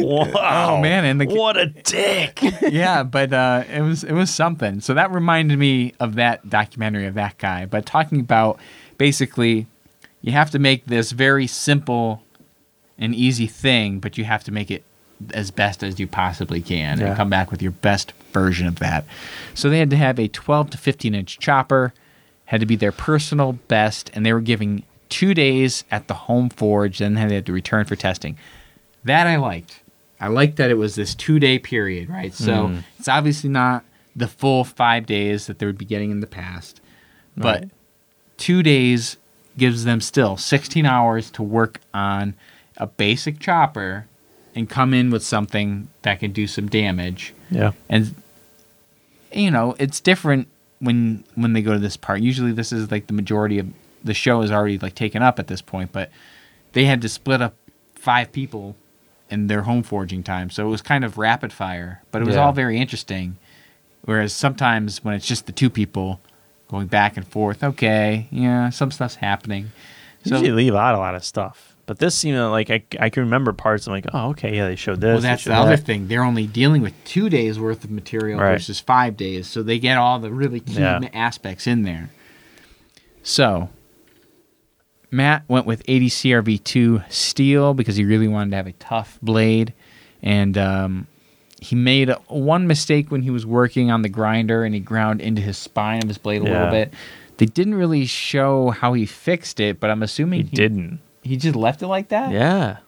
wow. 0.34 0.76
Oh, 0.76 0.80
man, 0.80 1.04
and 1.04 1.20
the- 1.20 1.26
what 1.26 1.56
a 1.56 1.66
dick. 1.66 2.40
yeah, 2.62 3.02
but 3.02 3.32
uh, 3.32 3.64
it 3.72 3.80
was 3.82 4.04
it 4.04 4.12
was 4.12 4.30
something. 4.32 4.80
So 4.80 4.94
that 4.94 5.10
reminded 5.12 5.58
me 5.58 5.94
of 6.00 6.14
that 6.16 6.48
documentary 6.48 7.06
of 7.06 7.14
that 7.14 7.38
guy. 7.38 7.66
But 7.66 7.86
talking 7.86 8.20
about 8.20 8.60
basically, 8.98 9.66
you 10.20 10.32
have 10.32 10.50
to 10.52 10.58
make 10.58 10.86
this 10.86 11.12
very 11.12 11.46
simple 11.46 12.22
and 12.98 13.14
easy 13.14 13.46
thing, 13.46 13.98
but 13.98 14.16
you 14.18 14.24
have 14.24 14.44
to 14.44 14.52
make 14.52 14.70
it 14.70 14.84
as 15.34 15.50
best 15.50 15.82
as 15.82 15.98
you 16.00 16.06
possibly 16.06 16.60
can 16.60 16.98
Yeah. 16.98 17.06
and 17.08 17.16
come 17.16 17.30
back 17.30 17.50
with 17.50 17.62
your 17.62 17.72
best 17.72 18.12
version 18.32 18.66
of 18.66 18.78
that. 18.78 19.04
So 19.54 19.68
they 19.68 19.78
had 19.78 19.90
to 19.90 19.96
have 19.96 20.18
a 20.18 20.28
12 20.28 20.70
to 20.70 20.78
15 20.78 21.14
inch 21.14 21.38
chopper, 21.38 21.92
had 22.46 22.60
to 22.60 22.66
be 22.66 22.76
their 22.76 22.92
personal 22.92 23.52
best, 23.68 24.10
and 24.14 24.24
they 24.26 24.32
were 24.32 24.40
giving 24.40 24.82
two 25.08 25.34
days 25.34 25.84
at 25.90 26.08
the 26.08 26.14
home 26.14 26.48
forge. 26.48 26.98
Then 26.98 27.14
they 27.14 27.20
had 27.34 27.46
to 27.46 27.52
return 27.52 27.84
for 27.84 27.96
testing. 27.96 28.36
That 29.04 29.26
I 29.26 29.36
liked. 29.36 29.80
I 30.20 30.28
liked 30.28 30.56
that 30.56 30.70
it 30.70 30.78
was 30.78 30.94
this 30.94 31.14
two 31.14 31.38
day 31.40 31.58
period, 31.58 32.08
right? 32.08 32.32
So 32.32 32.68
Mm. 32.68 32.84
it's 32.98 33.08
obviously 33.08 33.50
not 33.50 33.84
the 34.14 34.28
full 34.28 34.62
five 34.64 35.04
days 35.06 35.46
that 35.46 35.58
they 35.58 35.66
would 35.66 35.78
be 35.78 35.84
getting 35.84 36.10
in 36.10 36.20
the 36.20 36.26
past, 36.26 36.80
but 37.36 37.60
Right. 37.62 37.70
two 38.36 38.62
days 38.62 39.16
gives 39.58 39.84
them 39.84 40.00
still 40.00 40.36
16 40.36 40.86
hours 40.86 41.30
to 41.32 41.42
work 41.42 41.80
on 41.92 42.34
a 42.76 42.86
basic 42.86 43.38
chopper 43.38 44.06
and 44.54 44.68
come 44.68 44.92
in 44.94 45.10
with 45.10 45.22
something 45.24 45.88
that 46.02 46.20
can 46.20 46.32
do 46.32 46.46
some 46.46 46.68
damage. 46.68 47.32
Yeah. 47.50 47.72
And 47.88 48.14
you 49.32 49.50
know, 49.50 49.74
it's 49.78 50.00
different 50.00 50.48
when 50.80 51.24
when 51.34 51.52
they 51.52 51.62
go 51.62 51.72
to 51.72 51.78
this 51.78 51.96
part. 51.96 52.20
Usually 52.20 52.52
this 52.52 52.72
is 52.72 52.90
like 52.90 53.06
the 53.06 53.12
majority 53.12 53.58
of 53.58 53.68
the 54.04 54.14
show 54.14 54.42
is 54.42 54.50
already 54.50 54.78
like 54.78 54.94
taken 54.94 55.22
up 55.22 55.38
at 55.38 55.46
this 55.46 55.62
point, 55.62 55.92
but 55.92 56.10
they 56.72 56.84
had 56.84 57.00
to 57.02 57.08
split 57.08 57.40
up 57.40 57.54
five 57.94 58.32
people 58.32 58.76
in 59.30 59.46
their 59.46 59.62
home 59.62 59.82
forging 59.82 60.22
time. 60.22 60.50
So 60.50 60.66
it 60.66 60.70
was 60.70 60.82
kind 60.82 61.04
of 61.04 61.16
rapid 61.16 61.52
fire, 61.52 62.02
but 62.10 62.20
it 62.20 62.26
was 62.26 62.34
Yeah. 62.34 62.42
all 62.44 62.52
very 62.52 62.78
interesting. 62.78 63.36
Whereas 64.04 64.32
sometimes 64.32 65.04
when 65.04 65.14
it's 65.14 65.26
just 65.26 65.46
the 65.46 65.52
two 65.52 65.70
people 65.70 66.20
going 66.68 66.88
back 66.88 67.16
and 67.16 67.26
forth, 67.26 67.62
okay, 67.62 68.26
yeah, 68.30 68.68
some 68.70 68.90
stuff's 68.90 69.14
happening. 69.16 69.70
So 70.24 70.34
Usually 70.36 70.50
leave 70.52 70.74
out 70.74 70.94
a 70.94 70.98
lot 70.98 71.14
of 71.14 71.24
stuff. 71.24 71.71
But 71.86 71.98
this 71.98 72.14
seemed 72.14 72.38
like 72.38 72.70
I, 72.70 72.84
I 73.00 73.10
can 73.10 73.24
remember 73.24 73.52
parts. 73.52 73.86
I'm 73.86 73.92
like, 73.92 74.06
oh, 74.14 74.30
okay, 74.30 74.54
yeah, 74.56 74.68
they 74.68 74.76
showed 74.76 75.00
this. 75.00 75.12
Well, 75.14 75.20
that's 75.20 75.44
the 75.44 75.54
other 75.54 75.76
that. 75.76 75.84
thing. 75.84 76.06
They're 76.06 76.22
only 76.22 76.46
dealing 76.46 76.80
with 76.80 76.94
two 77.04 77.28
days 77.28 77.58
worth 77.58 77.82
of 77.84 77.90
material 77.90 78.38
Right. 78.38 78.52
versus 78.52 78.78
five 78.78 79.16
days, 79.16 79.48
so 79.48 79.62
they 79.62 79.78
get 79.80 79.98
all 79.98 80.18
the 80.20 80.30
really 80.30 80.60
key 80.60 80.74
Yeah. 80.80 81.00
aspects 81.12 81.66
in 81.66 81.82
there. 81.82 82.10
So, 83.24 83.68
Matt 85.10 85.42
went 85.48 85.66
with 85.66 85.84
80CrV2 85.86 87.04
steel 87.10 87.74
because 87.74 87.96
he 87.96 88.04
really 88.04 88.28
wanted 88.28 88.50
to 88.50 88.56
have 88.56 88.66
a 88.66 88.72
tough 88.72 89.18
blade, 89.20 89.74
and 90.22 90.56
um, 90.56 91.06
he 91.60 91.76
made 91.76 92.10
one 92.28 92.66
mistake 92.66 93.10
when 93.10 93.22
he 93.22 93.30
was 93.30 93.44
working 93.44 93.90
on 93.90 94.02
the 94.02 94.08
grinder, 94.08 94.64
and 94.64 94.72
he 94.74 94.80
ground 94.80 95.20
into 95.20 95.42
his 95.42 95.58
spine 95.58 96.02
of 96.02 96.08
his 96.08 96.18
blade 96.18 96.40
a 96.40 96.44
little 96.44 96.70
bit. 96.70 96.94
They 97.38 97.46
didn't 97.46 97.74
really 97.74 98.06
show 98.06 98.70
how 98.70 98.92
he 98.92 99.04
fixed 99.04 99.58
it, 99.60 99.80
but 99.80 99.90
I'm 99.90 100.02
assuming 100.02 100.46
He 100.46 100.56
didn't. 100.56 101.00
He 101.22 101.36
just 101.36 101.56
left 101.56 101.82
it 101.82 101.86
like 101.86 102.08
that. 102.08 102.32
Yeah. 102.32 102.78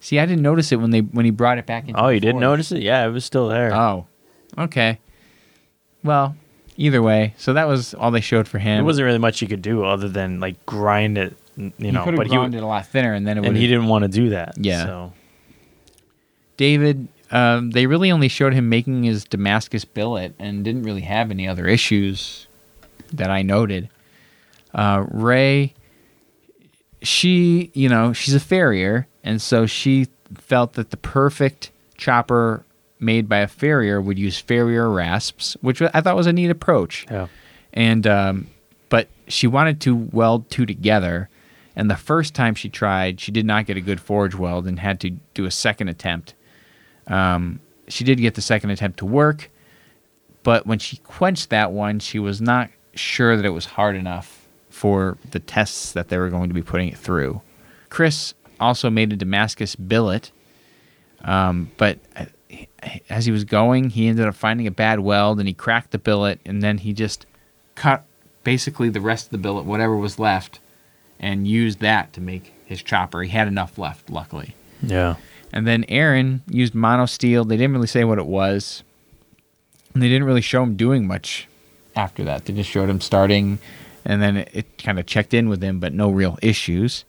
See, 0.00 0.18
I 0.18 0.26
didn't 0.26 0.42
notice 0.42 0.70
it 0.72 0.76
when 0.76 0.90
they 0.90 1.00
when 1.00 1.24
he 1.24 1.30
brought 1.30 1.58
it 1.58 1.66
back 1.66 1.88
in. 1.88 1.94
Oh, 1.96 2.06
the 2.08 2.14
you 2.14 2.20
didn't 2.20 2.40
notice 2.40 2.70
it? 2.72 2.82
Yeah, 2.82 3.04
it 3.06 3.10
was 3.10 3.24
still 3.24 3.48
there. 3.48 3.74
Oh, 3.74 4.06
okay. 4.56 4.98
Well, 6.04 6.36
either 6.76 7.02
way, 7.02 7.34
so 7.36 7.52
that 7.54 7.66
was 7.66 7.94
all 7.94 8.10
they 8.10 8.20
showed 8.20 8.46
for 8.46 8.58
him. 8.58 8.76
There 8.76 8.84
wasn't 8.84 9.06
really 9.06 9.18
much 9.18 9.42
you 9.42 9.48
could 9.48 9.62
do 9.62 9.84
other 9.84 10.08
than 10.08 10.38
like 10.38 10.64
grind 10.66 11.18
it, 11.18 11.36
you 11.56 11.92
know. 11.92 12.04
could 12.04 12.14
have 12.14 12.16
But 12.16 12.26
he 12.28 12.34
ground 12.36 12.54
it 12.54 12.62
a 12.62 12.66
lot 12.66 12.86
thinner, 12.86 13.12
and 13.14 13.26
then 13.26 13.38
it 13.38 13.40
would. 13.40 13.48
and 13.48 13.56
he 13.56 13.66
didn't 13.66 13.88
want 13.88 14.02
to 14.04 14.08
do 14.08 14.30
that. 14.30 14.54
Yeah. 14.56 14.84
So 14.84 15.12
David, 16.56 17.08
um, 17.30 17.70
they 17.70 17.86
really 17.86 18.10
only 18.12 18.28
showed 18.28 18.54
him 18.54 18.68
making 18.68 19.02
his 19.04 19.24
Damascus 19.24 19.84
billet, 19.84 20.34
and 20.38 20.64
didn't 20.64 20.84
really 20.84 21.02
have 21.02 21.30
any 21.30 21.48
other 21.48 21.66
issues 21.66 22.46
that 23.12 23.30
I 23.30 23.42
noted. 23.42 23.88
Uh, 24.74 25.04
Rae, 25.10 25.74
she, 27.02 27.70
you 27.74 27.88
know, 27.88 28.12
she's 28.12 28.34
a 28.34 28.40
farrier, 28.40 29.06
and 29.22 29.40
so 29.40 29.66
she 29.66 30.08
felt 30.36 30.74
that 30.74 30.90
the 30.90 30.96
perfect 30.96 31.70
chopper 31.96 32.64
made 33.00 33.28
by 33.28 33.38
a 33.38 33.48
farrier 33.48 34.00
would 34.00 34.18
use 34.18 34.38
farrier 34.38 34.90
rasps, 34.90 35.56
which 35.60 35.80
I 35.80 36.00
thought 36.00 36.16
was 36.16 36.26
a 36.26 36.32
neat 36.32 36.50
approach. 36.50 37.06
yeah. 37.10 37.28
and 37.72 38.06
um, 38.06 38.48
but 38.88 39.08
she 39.28 39.46
wanted 39.46 39.80
to 39.82 39.94
weld 39.94 40.48
two 40.50 40.66
together 40.66 41.28
and 41.76 41.90
the 41.90 41.96
first 41.96 42.34
time 42.34 42.54
she 42.54 42.68
tried 42.68 43.20
she 43.20 43.30
did 43.30 43.44
not 43.46 43.66
get 43.66 43.76
a 43.76 43.80
good 43.80 44.00
forge 44.00 44.34
weld 44.34 44.66
and 44.66 44.80
had 44.80 44.98
to 45.00 45.10
do 45.34 45.44
a 45.44 45.50
second 45.50 45.88
attempt 45.88 46.34
um, 47.06 47.60
she 47.86 48.04
did 48.04 48.18
get 48.18 48.34
the 48.34 48.40
second 48.40 48.70
attempt 48.70 48.98
to 48.98 49.04
work 49.06 49.50
but 50.42 50.66
when 50.66 50.78
she 50.78 50.96
quenched 50.98 51.50
that 51.50 51.70
one 51.70 51.98
she 51.98 52.18
was 52.18 52.40
not 52.40 52.70
sure 52.94 53.36
that 53.36 53.44
it 53.44 53.50
was 53.50 53.66
hard 53.66 53.94
enough 53.94 54.37
for 54.70 55.18
the 55.30 55.38
tests 55.38 55.92
that 55.92 56.08
they 56.08 56.18
were 56.18 56.30
going 56.30 56.48
to 56.48 56.54
be 56.54 56.62
putting 56.62 56.88
it 56.88 56.98
through 56.98 57.40
chris 57.88 58.34
also 58.60 58.90
made 58.90 59.12
a 59.12 59.16
damascus 59.16 59.74
billet 59.76 60.30
um, 61.22 61.70
but 61.76 61.98
uh, 62.16 62.26
as 63.10 63.26
he 63.26 63.32
was 63.32 63.44
going, 63.44 63.90
he 63.90 64.08
ended 64.08 64.26
up 64.26 64.34
finding 64.34 64.66
a 64.66 64.70
bad 64.70 65.00
weld 65.00 65.38
and 65.38 65.48
he 65.48 65.54
cracked 65.54 65.90
the 65.90 65.98
billet 65.98 66.40
and 66.44 66.62
then 66.62 66.78
he 66.78 66.92
just 66.92 67.26
cut 67.74 68.04
basically 68.44 68.88
the 68.88 69.00
rest 69.00 69.26
of 69.26 69.30
the 69.30 69.38
billet, 69.38 69.64
whatever 69.64 69.96
was 69.96 70.18
left, 70.18 70.60
and 71.18 71.46
used 71.46 71.80
that 71.80 72.12
to 72.14 72.20
make 72.20 72.52
his 72.64 72.82
chopper. 72.82 73.22
He 73.22 73.30
had 73.30 73.48
enough 73.48 73.78
left, 73.78 74.10
luckily. 74.10 74.54
Yeah. 74.82 75.16
And 75.52 75.66
then 75.66 75.84
Aaron 75.88 76.42
used 76.48 76.74
mono 76.74 77.06
steel. 77.06 77.44
They 77.44 77.56
didn't 77.56 77.72
really 77.72 77.86
say 77.86 78.04
what 78.04 78.18
it 78.18 78.26
was. 78.26 78.82
And 79.92 80.02
they 80.02 80.08
didn't 80.08 80.24
really 80.24 80.42
show 80.42 80.62
him 80.62 80.76
doing 80.76 81.06
much 81.06 81.48
after 81.96 82.24
that. 82.24 82.44
They 82.44 82.52
just 82.52 82.70
showed 82.70 82.88
him 82.88 83.00
starting 83.00 83.58
and 84.08 84.22
then 84.22 84.38
it, 84.38 84.50
it 84.52 84.78
kind 84.78 84.98
of 84.98 85.06
checked 85.06 85.34
in 85.34 85.48
with 85.48 85.62
him, 85.62 85.78
but 85.78 85.92
no 85.92 86.10
real 86.10 86.38
issues. 86.42 87.04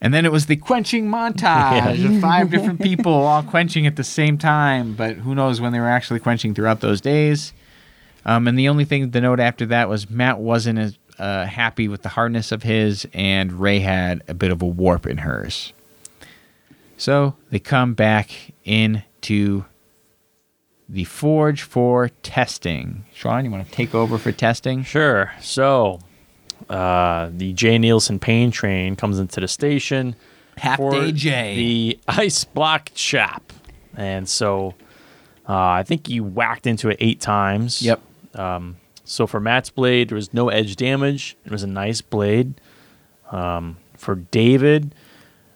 And 0.00 0.14
then 0.14 0.24
it 0.24 0.30
was 0.30 0.46
the 0.46 0.56
quenching 0.56 1.08
montage 1.08 2.04
of 2.16 2.20
five 2.22 2.50
different 2.50 2.80
people 2.80 3.12
all 3.12 3.42
quenching 3.42 3.86
at 3.86 3.96
the 3.96 4.04
same 4.04 4.38
time, 4.38 4.94
but 4.94 5.16
who 5.16 5.34
knows 5.34 5.60
when 5.60 5.72
they 5.72 5.80
were 5.80 5.88
actually 5.88 6.20
quenching 6.20 6.54
throughout 6.54 6.80
those 6.80 7.00
days. 7.00 7.52
Um, 8.24 8.46
and 8.46 8.56
the 8.56 8.68
only 8.68 8.84
thing 8.84 9.10
to 9.10 9.20
note 9.20 9.40
after 9.40 9.66
that 9.66 9.88
was 9.88 10.08
Matt 10.08 10.38
wasn't 10.38 10.78
as 10.78 10.98
uh, 11.18 11.46
happy 11.46 11.88
with 11.88 12.02
the 12.02 12.10
hardness 12.10 12.52
of 12.52 12.62
his, 12.62 13.08
and 13.12 13.52
Rae 13.52 13.80
had 13.80 14.22
a 14.28 14.34
bit 14.34 14.52
of 14.52 14.62
a 14.62 14.66
warp 14.66 15.04
in 15.04 15.18
hers. 15.18 15.72
So 16.96 17.34
they 17.50 17.58
come 17.58 17.94
back 17.94 18.30
into 18.64 19.64
the 20.88 21.04
forge 21.04 21.62
for 21.62 22.08
testing. 22.22 23.04
Sean, 23.12 23.44
you 23.44 23.50
want 23.50 23.66
to 23.66 23.72
take 23.72 23.94
over 23.94 24.18
for 24.18 24.32
testing? 24.32 24.82
Sure. 24.82 25.32
So, 25.40 26.00
uh, 26.68 27.30
the 27.32 27.52
J. 27.52 27.78
Neilson 27.78 28.20
pain 28.20 28.50
train 28.50 28.96
comes 28.96 29.18
into 29.18 29.40
the 29.40 29.48
station. 29.48 30.16
Half 30.56 30.78
for 30.78 30.92
day 30.92 31.12
J. 31.12 31.56
The 31.56 31.98
ice 32.08 32.44
block 32.44 32.90
shop. 32.94 33.52
And 33.96 34.28
so, 34.28 34.74
uh, 35.48 35.56
I 35.56 35.82
think 35.82 36.06
he 36.06 36.20
whacked 36.20 36.66
into 36.66 36.88
it 36.88 36.96
eight 37.00 37.20
times. 37.20 37.82
Yep. 37.82 38.00
Um, 38.34 38.76
so 39.04 39.26
for 39.26 39.40
Matt's 39.40 39.70
blade, 39.70 40.10
there 40.10 40.16
was 40.16 40.34
no 40.34 40.50
edge 40.50 40.76
damage. 40.76 41.36
It 41.44 41.50
was 41.50 41.62
a 41.62 41.66
nice 41.66 42.02
blade. 42.02 42.60
Um, 43.32 43.78
for 43.94 44.14
David, 44.16 44.94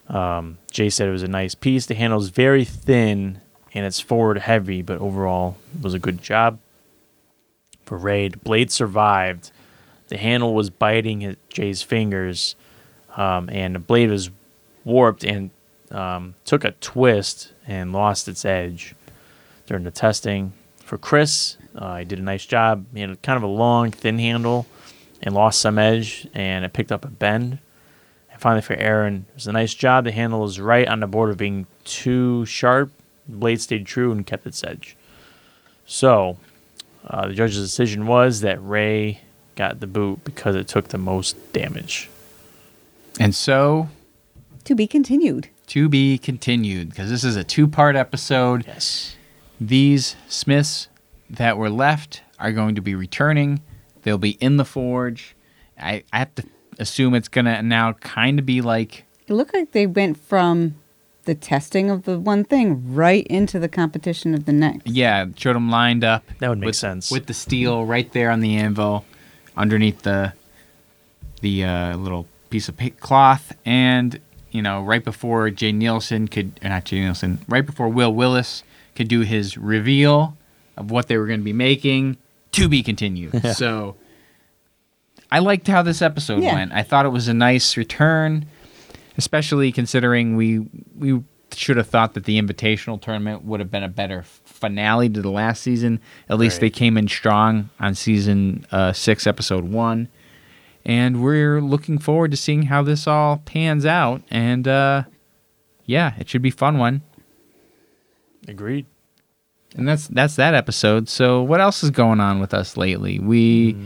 um, 0.08 0.58
Jay 0.70 0.88
said 0.88 1.08
it 1.08 1.12
was 1.12 1.22
a 1.22 1.28
nice 1.28 1.54
piece. 1.54 1.86
The 1.86 1.94
handle 1.94 2.18
is 2.18 2.30
very 2.30 2.64
thin 2.64 3.41
and 3.74 3.86
it's 3.86 4.00
forward 4.00 4.38
heavy, 4.38 4.82
but 4.82 5.00
overall 5.00 5.56
it 5.74 5.82
was 5.82 5.94
a 5.94 5.98
good 5.98 6.22
job. 6.22 6.58
For 7.84 7.98
the 7.98 8.38
blade 8.42 8.70
survived. 8.70 9.50
The 10.08 10.16
handle 10.18 10.54
was 10.54 10.70
biting 10.70 11.24
at 11.24 11.36
Jay's 11.48 11.82
fingers, 11.82 12.54
um, 13.16 13.48
and 13.50 13.74
the 13.74 13.78
blade 13.78 14.10
was 14.10 14.30
warped 14.84 15.24
and 15.24 15.50
um, 15.90 16.34
took 16.44 16.64
a 16.64 16.72
twist 16.72 17.52
and 17.66 17.92
lost 17.92 18.28
its 18.28 18.44
edge 18.44 18.94
during 19.66 19.84
the 19.84 19.90
testing. 19.90 20.52
For 20.84 20.98
Chris, 20.98 21.56
uh, 21.74 21.98
he 21.98 22.04
did 22.04 22.18
a 22.18 22.22
nice 22.22 22.44
job. 22.44 22.84
He 22.92 23.00
had 23.00 23.22
kind 23.22 23.36
of 23.36 23.42
a 23.42 23.46
long, 23.46 23.90
thin 23.90 24.18
handle 24.18 24.66
and 25.22 25.34
lost 25.34 25.60
some 25.60 25.78
edge, 25.78 26.26
and 26.34 26.64
it 26.64 26.72
picked 26.72 26.92
up 26.92 27.04
a 27.04 27.08
bend. 27.08 27.58
And 28.30 28.40
finally, 28.40 28.62
for 28.62 28.74
Aaron, 28.74 29.26
it 29.30 29.34
was 29.34 29.46
a 29.46 29.52
nice 29.52 29.72
job. 29.72 30.04
The 30.04 30.12
handle 30.12 30.40
was 30.40 30.60
right 30.60 30.86
on 30.86 31.00
the 31.00 31.06
border 31.06 31.32
of 31.32 31.38
being 31.38 31.66
too 31.84 32.44
sharp. 32.46 32.90
The 33.28 33.36
blade 33.36 33.60
stayed 33.60 33.86
true 33.86 34.12
and 34.12 34.26
kept 34.26 34.46
its 34.46 34.62
edge. 34.64 34.96
So, 35.86 36.38
uh, 37.06 37.28
the 37.28 37.34
judge's 37.34 37.62
decision 37.62 38.06
was 38.06 38.40
that 38.40 38.58
Rae 38.62 39.20
got 39.56 39.80
the 39.80 39.86
boot 39.86 40.24
because 40.24 40.56
it 40.56 40.68
took 40.68 40.88
the 40.88 40.98
most 40.98 41.52
damage. 41.52 42.08
And 43.20 43.34
so 43.34 43.88
To 44.64 44.74
be 44.74 44.86
continued. 44.86 45.48
to 45.68 45.88
be 45.88 46.16
continued 46.18 46.90
because 46.90 47.10
this 47.10 47.24
is 47.24 47.36
a 47.36 47.44
two 47.44 47.68
part 47.68 47.96
episode. 47.96 48.64
Yes. 48.66 49.16
These 49.60 50.16
Smiths 50.28 50.88
that 51.30 51.56
were 51.56 51.70
left 51.70 52.22
are 52.38 52.52
going 52.52 52.74
to 52.74 52.80
be 52.80 52.94
returning. 52.94 53.62
They'll 54.02 54.18
be 54.18 54.32
in 54.40 54.56
the 54.56 54.64
forge. 54.64 55.36
I, 55.78 56.02
I 56.12 56.18
have 56.20 56.34
to 56.36 56.44
assume 56.78 57.14
it's 57.14 57.28
going 57.28 57.44
to 57.44 57.62
now 57.62 57.92
kind 57.94 58.38
of 58.38 58.46
be 58.46 58.60
like 58.60 59.04
It 59.26 59.34
looked 59.34 59.54
like 59.54 59.72
they 59.72 59.86
went 59.86 60.16
from 60.18 60.76
the 61.24 61.34
testing 61.34 61.90
of 61.90 62.04
the 62.04 62.18
one 62.18 62.44
thing 62.44 62.94
right 62.94 63.26
into 63.28 63.58
the 63.58 63.68
competition 63.68 64.34
of 64.34 64.44
the 64.44 64.52
next. 64.52 64.86
yeah, 64.86 65.26
showed 65.36 65.54
them 65.56 65.70
lined 65.70 66.04
up. 66.04 66.24
That 66.40 66.48
would 66.48 66.58
make 66.58 66.66
with, 66.66 66.76
sense. 66.76 67.10
with 67.10 67.26
the 67.26 67.34
steel 67.34 67.84
right 67.84 68.10
there 68.12 68.30
on 68.30 68.40
the 68.40 68.56
anvil, 68.56 69.04
underneath 69.56 70.02
the 70.02 70.32
the 71.40 71.64
uh, 71.64 71.96
little 71.96 72.26
piece 72.50 72.68
of 72.68 72.78
cloth, 73.00 73.52
and 73.64 74.20
you 74.50 74.62
know, 74.62 74.82
right 74.82 75.02
before 75.02 75.48
Jay 75.50 75.72
Neilson 75.72 76.30
could, 76.30 76.60
or 76.62 76.68
not 76.68 76.84
Jay 76.84 76.98
Neilson, 76.98 77.38
right 77.48 77.64
before 77.64 77.88
Will 77.88 78.12
Willis 78.14 78.62
could 78.94 79.08
do 79.08 79.20
his 79.20 79.56
reveal 79.56 80.36
of 80.76 80.90
what 80.90 81.08
they 81.08 81.16
were 81.16 81.26
going 81.26 81.40
to 81.40 81.44
be 81.44 81.52
making. 81.52 82.16
To 82.52 82.68
be 82.68 82.82
continued. 82.82 83.42
so, 83.56 83.96
I 85.30 85.38
liked 85.38 85.66
how 85.66 85.80
this 85.82 86.02
episode 86.02 86.42
Yeah. 86.42 86.54
went. 86.54 86.72
I 86.72 86.82
thought 86.82 87.06
it 87.06 87.10
was 87.10 87.26
a 87.28 87.32
nice 87.34 87.76
return, 87.78 88.44
especially 89.16 89.72
considering 89.72 90.36
we 90.36 90.60
we 90.96 91.22
should 91.54 91.76
have 91.76 91.86
thought 91.86 92.14
that 92.14 92.24
the 92.24 92.40
invitational 92.40 92.98
tournament 93.00 93.44
would 93.44 93.60
have 93.60 93.70
been 93.70 93.82
a 93.82 93.88
better 93.88 94.22
finale 94.44 95.08
to 95.10 95.20
the 95.20 95.30
last 95.30 95.62
season. 95.62 96.00
At 96.30 96.38
least 96.38 96.54
Right. 96.56 96.60
they 96.62 96.70
came 96.70 96.96
in 96.96 97.08
strong 97.08 97.68
on 97.78 97.94
season 97.94 98.64
uh, 98.72 98.92
six, 98.94 99.26
episode 99.26 99.64
one, 99.64 100.08
and 100.84 101.22
we're 101.22 101.60
looking 101.60 101.98
forward 101.98 102.30
to 102.30 102.36
seeing 102.38 102.62
how 102.64 102.82
this 102.82 103.06
all 103.06 103.36
pans 103.44 103.84
out. 103.84 104.22
And 104.30 104.66
uh, 104.66 105.02
yeah, 105.84 106.14
it 106.18 106.28
should 106.30 106.40
be 106.42 106.48
a 106.48 106.52
fun 106.52 106.78
one. 106.78 107.02
Agreed. 108.48 108.86
And 109.76 109.88
that's 109.88 110.08
that's 110.08 110.36
that 110.36 110.54
episode. 110.54 111.08
So 111.08 111.42
what 111.42 111.60
else 111.60 111.82
is 111.82 111.90
going 111.90 112.20
on 112.20 112.40
with 112.40 112.52
us 112.52 112.76
lately? 112.76 113.18
We 113.18 113.76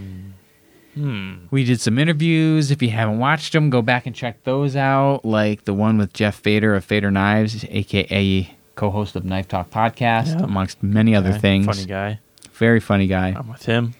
Hmm. 0.97 1.35
we 1.51 1.65
did 1.65 1.81
some 1.81 1.99
interviews. 1.99 2.71
If 2.71 2.83
you 2.83 2.89
haven't 2.91 3.19
watched 3.19 3.53
them, 3.53 3.69
go 3.69 3.83
back 3.83 4.07
and 4.07 4.15
check 4.17 4.43
those 4.45 4.77
out. 4.77 5.25
Like 5.25 5.65
the 5.65 5.75
one 5.75 5.99
with 5.99 6.13
Jeff 6.15 6.37
Fader 6.37 6.75
of 6.75 6.85
Fader 6.85 7.11
Knives, 7.11 7.65
aka 7.69 8.51
co-host 8.77 9.15
of 9.17 9.25
Knife 9.25 9.47
Talk 9.49 9.71
podcast, 9.71 10.39
Yeah. 10.39 10.45
amongst 10.45 10.83
many 10.83 11.15
other 11.15 11.31
Okay, 11.31 11.39
things. 11.39 11.67
Funny 11.67 11.85
guy. 11.85 12.21
Very 12.55 12.81
funny 12.81 13.07
guy. 13.07 13.35
I'm 13.39 13.49
with 13.49 13.67
him. 13.67 13.95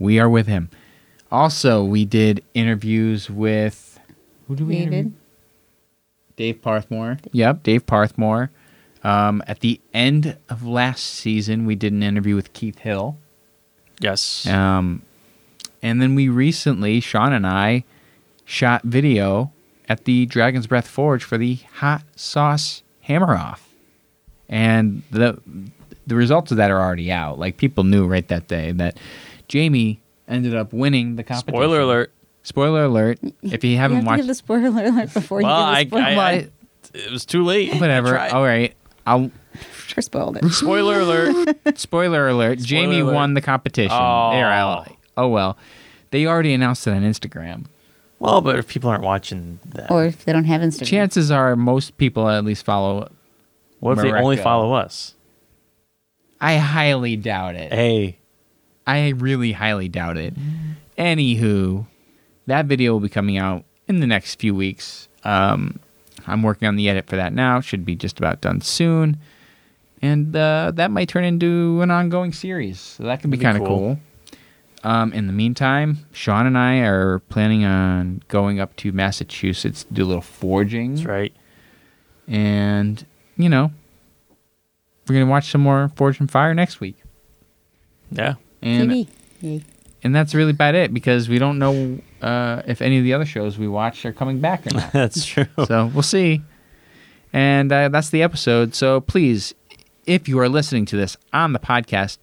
We 0.00 0.18
are 0.18 0.28
with 0.28 0.46
him. 0.48 0.68
Also, 1.30 1.84
we 1.84 2.04
did 2.04 2.42
interviews 2.54 3.30
with 3.30 4.00
who 4.48 4.56
do 4.56 4.64
we 4.66 4.74
David. 4.78 4.92
interview? 4.92 5.12
Dave 6.36 6.62
Parthmore. 6.62 7.18
Yep, 7.32 7.62
Dave 7.62 7.86
Parthmore. 7.86 8.50
Um, 9.04 9.42
at 9.46 9.60
the 9.60 9.80
end 9.94 10.36
of 10.48 10.64
last 10.64 11.04
season, 11.04 11.66
we 11.66 11.74
did 11.76 11.92
an 11.92 12.02
interview 12.02 12.34
with 12.34 12.52
Keith 12.52 12.78
Hill. 12.78 13.16
Yes. 14.00 14.46
Um, 14.46 15.02
and 15.82 16.00
then 16.02 16.14
we 16.14 16.28
recently, 16.28 17.00
Sean 17.00 17.32
and 17.32 17.46
I, 17.46 17.84
shot 18.44 18.82
video 18.84 19.52
at 19.88 20.04
the 20.04 20.26
Dragon's 20.26 20.66
Breath 20.66 20.88
Forge 20.88 21.24
for 21.24 21.38
the 21.38 21.56
hot 21.74 22.02
sauce 22.16 22.82
hammer 23.02 23.34
off, 23.36 23.68
and 24.48 25.02
the 25.10 25.40
the 26.06 26.14
results 26.14 26.50
of 26.50 26.56
that 26.56 26.70
are 26.70 26.80
already 26.80 27.10
out. 27.12 27.38
Like 27.38 27.56
people 27.56 27.84
knew 27.84 28.06
right 28.06 28.26
that 28.28 28.48
day 28.48 28.72
that 28.72 28.98
Jamie 29.48 30.00
ended 30.26 30.54
up 30.54 30.72
winning 30.72 31.16
the 31.16 31.24
competition. 31.24 31.54
Spoiler 31.54 31.80
alert. 31.80 32.12
Spoiler 32.42 32.84
alert! 32.84 33.18
If 33.42 33.62
you 33.64 33.76
haven't 33.76 33.98
you 33.98 34.00
have 34.02 34.06
watched, 34.06 34.16
to 34.18 34.22
give 34.22 34.26
the 34.28 34.34
spoiler 34.34 34.84
alert 34.86 35.12
before 35.12 35.42
Well, 35.42 35.58
you 35.60 35.66
I, 35.66 35.84
give 35.84 35.90
the 35.90 35.96
spoiler. 35.98 36.20
I, 36.20 36.28
I, 36.28 36.32
alert. 36.32 36.50
it 36.94 37.10
was 37.12 37.26
too 37.26 37.44
late. 37.44 37.74
whatever. 37.74 38.18
All 38.18 38.42
right, 38.44 38.74
I'll 39.06 39.30
sure 39.86 40.00
spoiled 40.02 40.36
it. 40.38 40.48
Spoiler 40.52 41.00
alert. 41.00 41.78
Spoiler 41.78 42.28
alert: 42.28 42.58
Jamie 42.60 43.00
alert. 43.00 43.12
won 43.14 43.34
the 43.34 43.42
competition. 43.42 43.90
Oh. 43.92 44.30
There, 44.32 44.46
I, 44.46 44.96
oh 45.18 45.28
well. 45.28 45.58
They 46.10 46.26
already 46.26 46.54
announced 46.54 46.86
it 46.86 46.92
on 46.92 47.02
Instagram. 47.02 47.66
Well, 48.18 48.40
but 48.40 48.58
if 48.58 48.66
people 48.66 48.90
aren't 48.90 49.04
watching 49.04 49.60
that, 49.66 49.90
or 49.90 50.06
if 50.06 50.24
they 50.24 50.32
don't 50.32 50.44
have 50.44 50.60
Instagram. 50.60 50.86
Chances 50.86 51.30
are 51.30 51.54
most 51.54 51.98
people 51.98 52.28
at 52.28 52.44
least 52.44 52.64
follow. 52.64 53.10
what 53.80 53.98
if 53.98 54.04
they 54.04 54.12
only 54.12 54.36
follow 54.36 54.72
us? 54.72 55.14
I 56.40 56.56
highly 56.56 57.16
doubt 57.16 57.56
it. 57.56 57.72
Hey, 57.72 58.18
I 58.86 59.10
really 59.10 59.52
highly 59.52 59.88
doubt 59.88 60.16
it. 60.16 60.34
Anywho, 60.96 61.86
that 62.46 62.66
video 62.66 62.92
will 62.92 63.00
be 63.00 63.08
coming 63.08 63.36
out 63.36 63.64
in 63.86 64.00
the 64.00 64.06
next 64.06 64.40
few 64.40 64.54
weeks. 64.54 65.08
Um, 65.24 65.78
I'm 66.26 66.42
working 66.42 66.66
on 66.66 66.76
the 66.76 66.88
edit 66.88 67.06
for 67.06 67.16
that 67.16 67.32
now. 67.32 67.60
Should 67.60 67.84
be 67.84 67.94
just 67.94 68.18
about 68.18 68.40
done 68.40 68.60
soon. 68.60 69.18
And 70.00 70.34
uh, 70.34 70.72
that 70.74 70.90
might 70.90 71.08
turn 71.08 71.24
into 71.24 71.80
an 71.82 71.90
ongoing 71.90 72.32
series. 72.32 72.78
So 72.78 73.04
that 73.04 73.20
could 73.20 73.30
be 73.30 73.36
That'd 73.36 73.60
kind 73.60 73.62
of 73.62 73.68
cool. 73.68 73.78
cool. 73.78 74.00
Um, 74.84 75.12
in 75.12 75.26
the 75.26 75.32
meantime, 75.32 76.06
Sean 76.12 76.46
and 76.46 76.56
I 76.56 76.78
are 76.78 77.18
planning 77.18 77.64
on 77.64 78.22
going 78.28 78.60
up 78.60 78.76
to 78.76 78.92
Massachusetts 78.92 79.84
to 79.84 79.92
do 79.92 80.04
a 80.04 80.06
little 80.06 80.22
forging. 80.22 80.94
that's 80.94 81.06
right. 81.06 81.34
And, 82.28 83.04
you 83.36 83.48
know, 83.48 83.72
we're 85.08 85.14
going 85.14 85.26
to 85.26 85.30
watch 85.30 85.50
some 85.50 85.62
more 85.62 85.90
Forged 85.96 86.20
in 86.20 86.28
Fire 86.28 86.54
next 86.54 86.80
week. 86.80 86.96
Yeah. 88.10 88.34
And 88.62 88.90
TV. 88.90 89.64
And 90.02 90.14
that's 90.14 90.34
really 90.34 90.50
about 90.50 90.74
it 90.74 90.94
because 90.94 91.28
we 91.28 91.38
don't 91.38 91.58
know 91.58 91.98
uh, 92.22 92.62
if 92.66 92.80
any 92.80 92.98
of 92.98 93.04
the 93.04 93.14
other 93.14 93.26
shows 93.26 93.58
we 93.58 93.66
watch 93.66 94.04
are 94.04 94.12
coming 94.12 94.40
back 94.40 94.66
or 94.66 94.74
not. 94.74 94.92
That's 94.92 95.24
true. 95.24 95.46
so 95.66 95.86
we'll 95.92 96.02
see. 96.02 96.42
And 97.32 97.70
uh, 97.70 97.88
that's 97.90 98.08
the 98.10 98.22
episode. 98.22 98.74
So 98.74 99.00
please, 99.02 99.54
if 100.06 100.28
you 100.28 100.38
are 100.38 100.48
listening 100.48 100.86
to 100.86 100.96
this 100.96 101.16
on 101.32 101.52
the 101.52 101.58
podcast, 101.58 102.18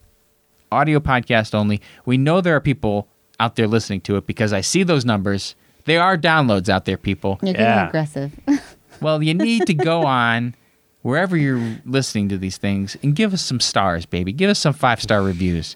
audio 0.76 1.00
podcast 1.00 1.54
only, 1.56 1.82
we 2.06 2.18
know 2.18 2.42
there 2.42 2.56
are 2.56 2.62
people 2.62 3.08
out 3.40 3.56
there 3.56 3.68
listening 3.68 4.02
to 4.02 4.16
it 4.18 4.28
because 4.28 4.54
I 4.54 4.62
see 4.62 4.84
those 4.84 5.06
numbers. 5.06 5.56
There 5.86 6.02
are 6.02 6.18
downloads 6.18 6.70
out 6.70 6.86
there, 6.86 6.98
people. 6.98 7.40
You're 7.42 7.54
getting 7.54 7.66
Yeah. 7.66 7.88
aggressive. 7.88 8.32
Well, 9.02 9.22
you 9.22 9.34
need 9.34 9.68
to 9.68 9.74
go 9.74 10.06
on 10.06 10.56
wherever 11.02 11.36
you're 11.36 11.80
listening 11.86 12.30
to 12.30 12.38
these 12.38 12.56
things 12.58 12.96
and 13.04 13.14
give 13.14 13.34
us 13.34 13.42
some 13.42 13.60
stars, 13.60 14.06
baby. 14.06 14.32
Give 14.32 14.50
us 14.50 14.58
some 14.58 14.72
five 14.74 15.02
star 15.02 15.22
reviews. 15.22 15.76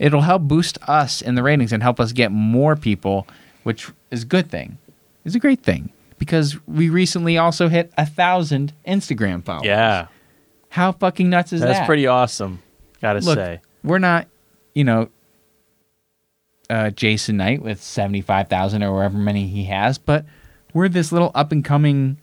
It'll 0.00 0.22
help 0.22 0.42
boost 0.42 0.76
us 0.88 1.22
in 1.22 1.36
the 1.36 1.44
ratings 1.44 1.72
and 1.72 1.80
help 1.80 2.00
us 2.00 2.10
get 2.12 2.32
more 2.32 2.74
people, 2.74 3.26
which 3.62 3.88
is 4.10 4.24
a 4.24 4.26
good 4.26 4.50
thing. 4.50 4.78
It's 5.24 5.36
a 5.36 5.38
great 5.38 5.62
thing 5.62 5.90
because 6.18 6.58
we 6.66 6.88
recently 6.90 7.38
also 7.38 7.68
hit 7.68 7.92
a 7.96 8.04
thousand 8.04 8.72
Instagram 8.84 9.44
followers. 9.44 9.66
Yeah. 9.66 10.08
How 10.70 10.90
fucking 10.90 11.30
nuts 11.30 11.52
is 11.52 11.60
That's 11.60 11.70
that? 11.70 11.78
That's 11.78 11.86
pretty 11.86 12.08
awesome. 12.08 12.62
Gotta 13.00 13.20
Look, 13.20 13.36
say. 13.38 13.60
we're 13.84 13.98
not, 14.00 14.26
you 14.76 14.84
know, 14.84 15.08
uh, 16.68 16.90
Jason 16.90 17.38
Knight 17.38 17.62
with 17.62 17.82
75,000 17.82 18.82
or 18.82 19.00
however 19.00 19.16
many 19.16 19.46
he 19.46 19.64
has, 19.64 19.96
but 19.96 20.26
we're 20.74 20.88
this 20.90 21.10
little 21.12 21.30
up 21.34 21.50
and 21.50 21.64
coming 21.64 22.18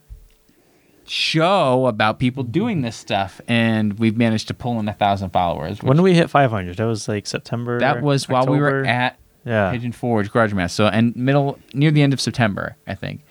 show 1.05 1.87
about 1.87 2.19
people 2.19 2.43
doing 2.43 2.81
this 2.81 2.95
stuff, 2.95 3.41
and 3.47 3.97
we've 3.97 4.15
managed 4.15 4.47
to 4.49 4.53
pull 4.53 4.79
in 4.79 4.87
a 4.87 4.93
thousand 4.93 5.31
followers. 5.31 5.81
When 5.81 5.97
did 5.97 6.03
we 6.03 6.13
hit 6.13 6.29
500? 6.29 6.77
That 6.77 6.85
was 6.85 7.07
like 7.07 7.25
September. 7.25 7.79
that 7.79 8.01
was 8.03 8.29
while 8.29 8.45
we 8.45 8.59
were 8.59 8.85
at 8.85 9.17
Yeah. 9.45 9.71
Pigeon 9.71 9.91
Forge 9.91 10.31
Garage 10.31 10.53
Mass, 10.53 10.73
so 10.73 10.85
and 10.87 11.15
middle 11.15 11.57
near 11.73 11.89
the 11.91 12.01
end 12.03 12.13
of 12.13 12.21
September, 12.21 12.75
I 12.87 12.93
think. 12.95 13.21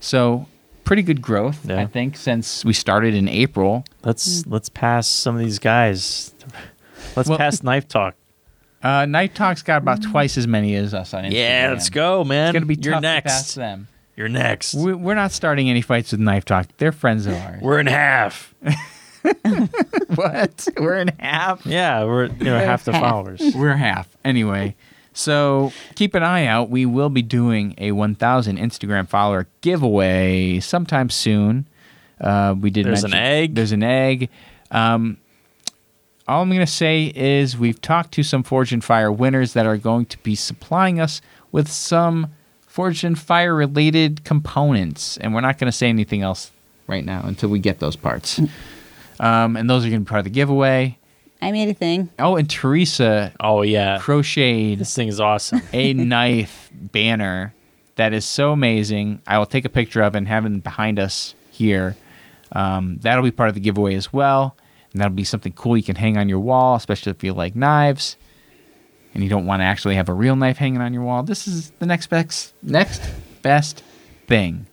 So 0.00 0.46
pretty 0.84 1.02
good 1.02 1.22
growth, 1.22 1.64
Yeah. 1.68 1.80
I 1.80 1.86
think, 1.86 2.16
since 2.16 2.64
we 2.64 2.72
started 2.72 3.14
in 3.14 3.28
April. 3.28 3.84
Let's 4.04 4.44
let's 4.46 4.68
pass 4.68 5.06
some 5.06 5.34
of 5.36 5.40
these 5.40 5.58
guys. 5.60 6.34
Let's 7.16 7.28
Well- 7.28 7.38
pass 7.38 7.62
knife 7.62 7.86
talk. 7.88 8.16
Uh, 8.82 9.06
Knife 9.06 9.34
Talk's 9.34 9.62
got 9.62 9.80
about 9.82 10.02
twice 10.02 10.36
as 10.36 10.46
many 10.46 10.74
as 10.74 10.92
us 10.92 11.14
on 11.14 11.24
Instagram. 11.24 11.32
Yeah, 11.32 11.68
let's 11.72 11.90
go, 11.90 12.24
man. 12.24 12.48
It's 12.48 12.54
gonna 12.54 12.66
be 12.66 12.74
You're 12.74 12.94
tough 12.94 13.02
to 13.02 13.08
pass 13.08 13.24
next. 13.24 13.54
them. 13.54 13.88
You're 14.16 14.28
next. 14.28 14.74
We, 14.74 14.92
we're 14.92 15.14
not 15.14 15.32
starting 15.32 15.70
any 15.70 15.80
fights 15.80 16.12
with 16.12 16.20
Knife 16.20 16.44
Talk. 16.44 16.66
They're 16.78 16.92
friends 16.92 17.26
of 17.26 17.34
ours. 17.34 17.62
We're 17.62 17.78
in 17.78 17.86
half. 17.86 18.54
what? 20.14 20.68
We're 20.78 20.98
in 20.98 21.08
half. 21.18 21.64
Yeah, 21.64 22.04
we're 22.04 22.26
you 22.26 22.44
know 22.44 22.58
half 22.58 22.84
the 22.84 22.92
followers. 22.92 23.40
We're 23.54 23.76
half. 23.76 24.08
Anyway, 24.24 24.74
so 25.12 25.72
keep 25.94 26.14
an 26.14 26.22
eye 26.22 26.46
out. 26.46 26.70
We 26.70 26.86
will 26.86 27.08
be 27.08 27.22
doing 27.22 27.74
a 27.78 27.92
1,000 27.92 28.58
Instagram 28.58 29.08
follower 29.08 29.46
giveaway 29.60 30.58
sometime 30.60 31.08
soon. 31.08 31.68
Uh, 32.20 32.56
we 32.58 32.70
did. 32.70 32.86
There's 32.86 33.04
an 33.04 33.14
egg. 33.14 33.54
There's 33.54 33.72
an 33.72 33.82
egg. 33.82 34.28
Um, 34.70 35.18
all 36.28 36.42
I'm 36.42 36.48
going 36.48 36.60
to 36.60 36.66
say 36.66 37.12
is 37.14 37.56
we've 37.56 37.80
talked 37.80 38.12
to 38.12 38.22
some 38.22 38.42
Forged 38.42 38.72
in 38.72 38.80
Fire 38.80 39.10
winners 39.10 39.52
that 39.54 39.66
are 39.66 39.76
going 39.76 40.06
to 40.06 40.18
be 40.18 40.34
supplying 40.34 41.00
us 41.00 41.20
with 41.50 41.70
some 41.70 42.32
Forged 42.66 43.04
in 43.04 43.14
Fire 43.14 43.54
related 43.54 44.24
components, 44.24 45.16
and 45.18 45.34
we're 45.34 45.40
not 45.40 45.58
going 45.58 45.70
to 45.70 45.76
say 45.76 45.88
anything 45.88 46.22
else 46.22 46.50
right 46.86 47.04
now 47.04 47.22
until 47.24 47.48
we 47.48 47.58
get 47.58 47.80
those 47.80 47.96
parts. 47.96 48.40
Um, 49.20 49.56
and 49.56 49.68
those 49.68 49.84
are 49.84 49.88
going 49.88 50.00
to 50.00 50.04
be 50.04 50.08
part 50.08 50.20
of 50.20 50.24
the 50.24 50.30
giveaway. 50.30 50.98
I 51.40 51.50
made 51.50 51.68
a 51.68 51.74
thing. 51.74 52.08
Oh, 52.20 52.36
and 52.36 52.48
Teresa 52.48 53.32
Oh 53.40 53.62
yeah, 53.62 53.98
crocheted 53.98 54.78
this 54.78 54.94
thing 54.94 55.08
is 55.08 55.18
awesome. 55.18 55.60
a 55.72 55.92
knife 55.92 56.70
banner 56.72 57.52
that 57.96 58.12
is 58.12 58.24
so 58.24 58.52
amazing. 58.52 59.20
I 59.26 59.38
will 59.38 59.46
take 59.46 59.64
a 59.64 59.68
picture 59.68 60.02
of 60.02 60.14
it 60.14 60.18
and 60.18 60.28
have 60.28 60.46
it 60.46 60.62
behind 60.62 61.00
us 61.00 61.34
here. 61.50 61.96
Um, 62.52 62.98
that'll 63.00 63.24
be 63.24 63.32
part 63.32 63.48
of 63.48 63.54
the 63.54 63.60
giveaway 63.60 63.96
as 63.96 64.12
well. 64.12 64.56
And 64.92 65.00
that'll 65.00 65.14
be 65.14 65.24
something 65.24 65.52
cool 65.52 65.76
you 65.76 65.82
can 65.82 65.96
hang 65.96 66.16
on 66.16 66.28
your 66.28 66.40
wall, 66.40 66.74
especially 66.74 67.10
if 67.10 67.24
you 67.24 67.32
like 67.32 67.56
knives 67.56 68.16
and 69.14 69.22
you 69.22 69.28
don't 69.28 69.46
want 69.46 69.60
to 69.60 69.64
actually 69.64 69.94
have 69.96 70.08
a 70.08 70.14
real 70.14 70.36
knife 70.36 70.56
hanging 70.56 70.80
on 70.80 70.92
your 70.92 71.02
wall. 71.02 71.22
This 71.22 71.46
is 71.46 71.70
the 71.78 71.86
next 71.86 72.08
best, 72.08 72.54
next 72.62 73.02
best 73.42 73.82
thing. 74.26 74.66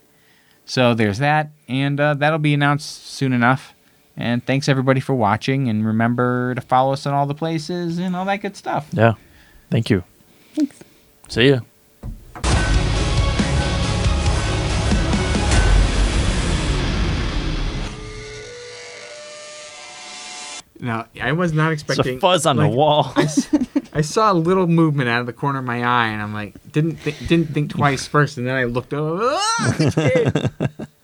So 0.64 0.94
there's 0.94 1.18
that, 1.18 1.50
and 1.68 1.98
uh, 1.98 2.14
that'll 2.14 2.38
be 2.38 2.54
announced 2.54 3.06
soon 3.06 3.32
enough. 3.32 3.74
And 4.16 4.44
thanks 4.44 4.68
everybody 4.68 5.00
for 5.00 5.14
watching, 5.14 5.68
and 5.68 5.84
remember 5.86 6.54
to 6.54 6.60
follow 6.60 6.92
us 6.92 7.06
on 7.06 7.14
all 7.14 7.26
the 7.26 7.34
places 7.34 7.98
and 7.98 8.14
all 8.14 8.24
that 8.26 8.36
good 8.38 8.56
stuff. 8.56 8.88
Yeah, 8.92 9.14
thank 9.70 9.90
you. 9.90 10.04
Thanks. 10.54 10.78
See 11.28 11.50
ya. 11.50 11.60
Now, 20.80 21.06
I 21.20 21.32
was 21.32 21.52
not 21.52 21.72
It's 21.72 21.82
expecting 21.82 22.16
a 22.16 22.20
fuzz 22.20 22.46
on 22.46 22.56
like, 22.56 22.70
the 22.70 22.76
wall. 22.76 23.12
I 23.92 24.00
saw 24.02 24.32
a 24.32 24.34
little 24.34 24.66
movement 24.66 25.08
out 25.08 25.20
of 25.20 25.26
the 25.26 25.32
corner 25.32 25.58
of 25.58 25.64
my 25.64 25.82
eye, 25.84 26.08
and 26.08 26.22
I'm 26.22 26.32
like, 26.32 26.54
didn't 26.72 26.96
th- 26.96 27.28
didn't 27.28 27.52
think 27.52 27.70
twice 27.70 28.06
first, 28.08 28.38
and 28.38 28.46
then 28.46 28.54
I 28.54 28.64
looked 28.64 28.94
over. 28.94 29.20
Oh, 29.22 29.76
it's 29.78 29.94
kid. 29.94 30.50